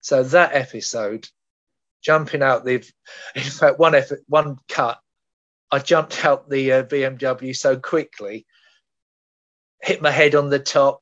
So 0.01 0.23
that 0.23 0.53
episode, 0.53 1.27
jumping 2.03 2.43
out 2.43 2.65
the, 2.65 2.75
in 3.35 3.41
fact, 3.41 3.79
one 3.79 3.95
effort, 3.95 4.21
one 4.27 4.57
cut, 4.67 4.99
I 5.71 5.79
jumped 5.79 6.23
out 6.23 6.49
the 6.49 6.71
uh, 6.71 6.83
BMW 6.83 7.55
so 7.55 7.77
quickly, 7.79 8.45
hit 9.81 10.03
my 10.03 10.11
head 10.11 10.35
on 10.35 10.51
the 10.51 10.59
top. 10.59 11.01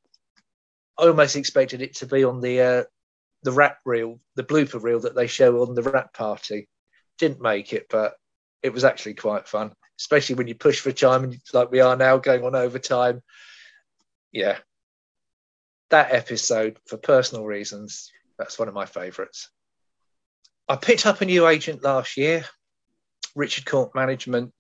I 0.98 1.08
almost 1.08 1.36
expected 1.36 1.82
it 1.82 1.98
to 1.98 2.06
be 2.06 2.24
on 2.24 2.40
the 2.40 2.62
uh, 2.62 2.84
the 3.44 3.52
wrap 3.52 3.80
reel, 3.84 4.20
the 4.36 4.44
blooper 4.44 4.82
reel 4.82 5.02
that 5.02 5.14
they 5.14 5.28
show 5.28 5.62
on 5.62 5.76
the 5.76 5.82
wrap 5.82 6.14
party. 6.14 6.70
Didn't 7.18 7.42
make 7.42 7.74
it, 7.74 7.88
but 7.90 8.14
it 8.64 8.72
was 8.72 8.86
actually 8.86 9.16
quite 9.16 9.48
fun, 9.48 9.74
especially 10.00 10.36
when 10.36 10.48
you 10.48 10.56
push 10.56 10.80
for 10.80 10.94
time 10.94 11.26
and 11.26 11.38
like 11.54 11.70
we 11.70 11.82
are 11.82 11.98
now 11.98 12.18
going 12.18 12.46
on 12.46 12.56
overtime. 12.56 13.22
Yeah. 14.32 14.58
That 15.90 16.14
episode, 16.14 16.78
for 16.88 16.96
personal 16.96 17.46
reasons, 17.46 18.10
that's 18.38 18.58
one 18.58 18.70
of 18.70 18.74
my 18.74 18.86
favourites. 18.86 19.50
I 20.72 20.78
picked 20.78 21.06
up 21.06 21.20
a 21.20 21.26
new 21.26 21.48
agent 21.48 21.84
last 21.84 22.16
year, 22.16 22.46
Richard 23.36 23.66
Court 23.66 23.94
Management. 23.94 24.54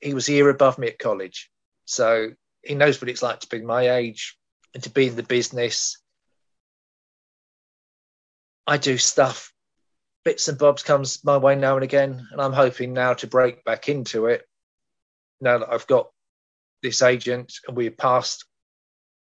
He 0.00 0.14
was 0.14 0.28
a 0.28 0.32
year 0.32 0.48
above 0.48 0.78
me 0.78 0.86
at 0.86 1.00
college. 1.00 1.50
So 1.86 2.30
he 2.62 2.76
knows 2.76 3.00
what 3.00 3.08
it's 3.08 3.22
like 3.22 3.40
to 3.40 3.48
be 3.48 3.62
my 3.62 3.96
age 3.96 4.38
and 4.74 4.82
to 4.84 4.90
be 4.90 5.08
in 5.08 5.16
the 5.16 5.24
business 5.24 5.98
I 8.64 8.76
do 8.76 8.96
stuff, 8.96 9.52
bits 10.24 10.46
and 10.46 10.56
bobs 10.56 10.84
comes 10.84 11.24
my 11.24 11.36
way 11.36 11.56
now 11.56 11.74
and 11.74 11.82
again, 11.82 12.28
and 12.30 12.40
I'm 12.40 12.52
hoping 12.52 12.92
now 12.92 13.14
to 13.14 13.26
break 13.26 13.64
back 13.64 13.88
into 13.88 14.26
it. 14.26 14.42
Now 15.40 15.58
that 15.58 15.72
I've 15.72 15.88
got 15.88 16.10
this 16.80 17.02
agent 17.02 17.54
and 17.66 17.76
we're 17.76 17.90
past 17.90 18.44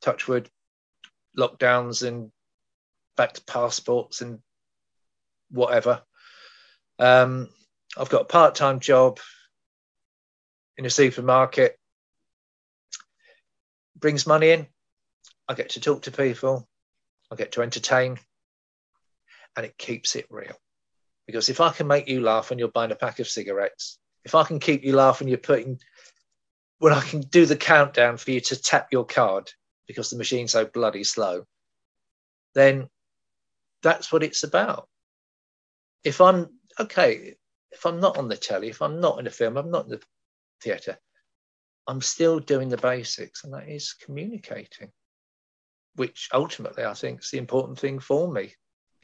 Touchwood 0.03 0.49
lockdowns 1.36 2.08
and 2.08 2.32
back 3.17 3.34
to 3.34 3.43
passports 3.45 4.21
and 4.21 4.38
whatever. 5.53 6.01
Um, 6.99 7.49
I've 7.97 8.09
got 8.09 8.23
a 8.23 8.25
part-time 8.25 8.79
job 8.79 9.19
in 10.77 10.85
a 10.85 10.89
supermarket. 10.89 11.79
Brings 13.97 14.27
money 14.27 14.49
in. 14.49 14.67
I 15.47 15.53
get 15.53 15.69
to 15.71 15.79
talk 15.79 16.03
to 16.03 16.11
people. 16.11 16.67
I 17.31 17.35
get 17.35 17.53
to 17.53 17.61
entertain 17.61 18.19
and 19.55 19.65
it 19.65 19.77
keeps 19.77 20.15
it 20.15 20.25
real. 20.29 20.55
Because 21.25 21.49
if 21.49 21.61
I 21.61 21.71
can 21.71 21.87
make 21.87 22.07
you 22.07 22.21
laugh 22.21 22.49
when 22.49 22.59
you're 22.59 22.67
buying 22.67 22.91
a 22.91 22.95
pack 22.95 23.19
of 23.19 23.27
cigarettes, 23.27 23.97
if 24.25 24.35
I 24.35 24.43
can 24.43 24.59
keep 24.59 24.83
you 24.83 24.95
laughing, 24.95 25.27
you're 25.27 25.37
putting, 25.37 25.79
when 26.79 26.93
I 26.93 27.01
can 27.01 27.21
do 27.21 27.45
the 27.45 27.55
countdown 27.55 28.17
for 28.17 28.31
you 28.31 28.41
to 28.41 28.61
tap 28.61 28.89
your 28.91 29.05
card 29.05 29.51
because 29.87 30.09
the 30.09 30.17
machine's 30.17 30.51
so 30.51 30.65
bloody 30.65 31.03
slow, 31.03 31.45
then 32.55 32.89
that's 33.81 34.11
what 34.11 34.23
it's 34.23 34.43
about. 34.43 34.87
If 36.03 36.21
I'm, 36.21 36.49
okay, 36.79 37.35
if 37.71 37.85
I'm 37.85 37.99
not 37.99 38.17
on 38.17 38.27
the 38.27 38.37
telly, 38.37 38.69
if 38.69 38.81
I'm 38.81 38.99
not 38.99 39.19
in 39.19 39.27
a 39.27 39.31
film, 39.31 39.57
I'm 39.57 39.71
not 39.71 39.85
in 39.85 39.91
the 39.91 40.01
theatre, 40.61 40.97
I'm 41.87 42.01
still 42.01 42.39
doing 42.39 42.69
the 42.69 42.77
basics, 42.77 43.43
and 43.43 43.53
that 43.53 43.69
is 43.69 43.93
communicating, 43.93 44.91
which 45.95 46.29
ultimately 46.33 46.85
I 46.85 46.93
think 46.93 47.21
is 47.21 47.31
the 47.31 47.37
important 47.37 47.79
thing 47.79 47.99
for 47.99 48.31
me 48.31 48.53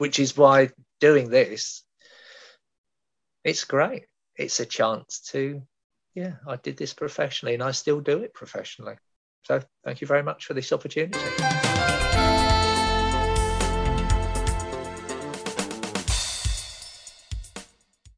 which 0.00 0.18
is 0.18 0.34
why 0.34 0.70
doing 0.98 1.28
this, 1.28 1.84
it's 3.44 3.64
great. 3.64 4.06
It's 4.34 4.58
a 4.58 4.64
chance 4.64 5.20
to, 5.32 5.60
yeah, 6.14 6.36
I 6.48 6.56
did 6.56 6.78
this 6.78 6.94
professionally 6.94 7.52
and 7.52 7.62
I 7.62 7.72
still 7.72 8.00
do 8.00 8.20
it 8.20 8.32
professionally. 8.32 8.94
So 9.42 9.60
thank 9.84 10.00
you 10.00 10.06
very 10.06 10.22
much 10.22 10.46
for 10.46 10.54
this 10.54 10.72
opportunity. 10.72 11.20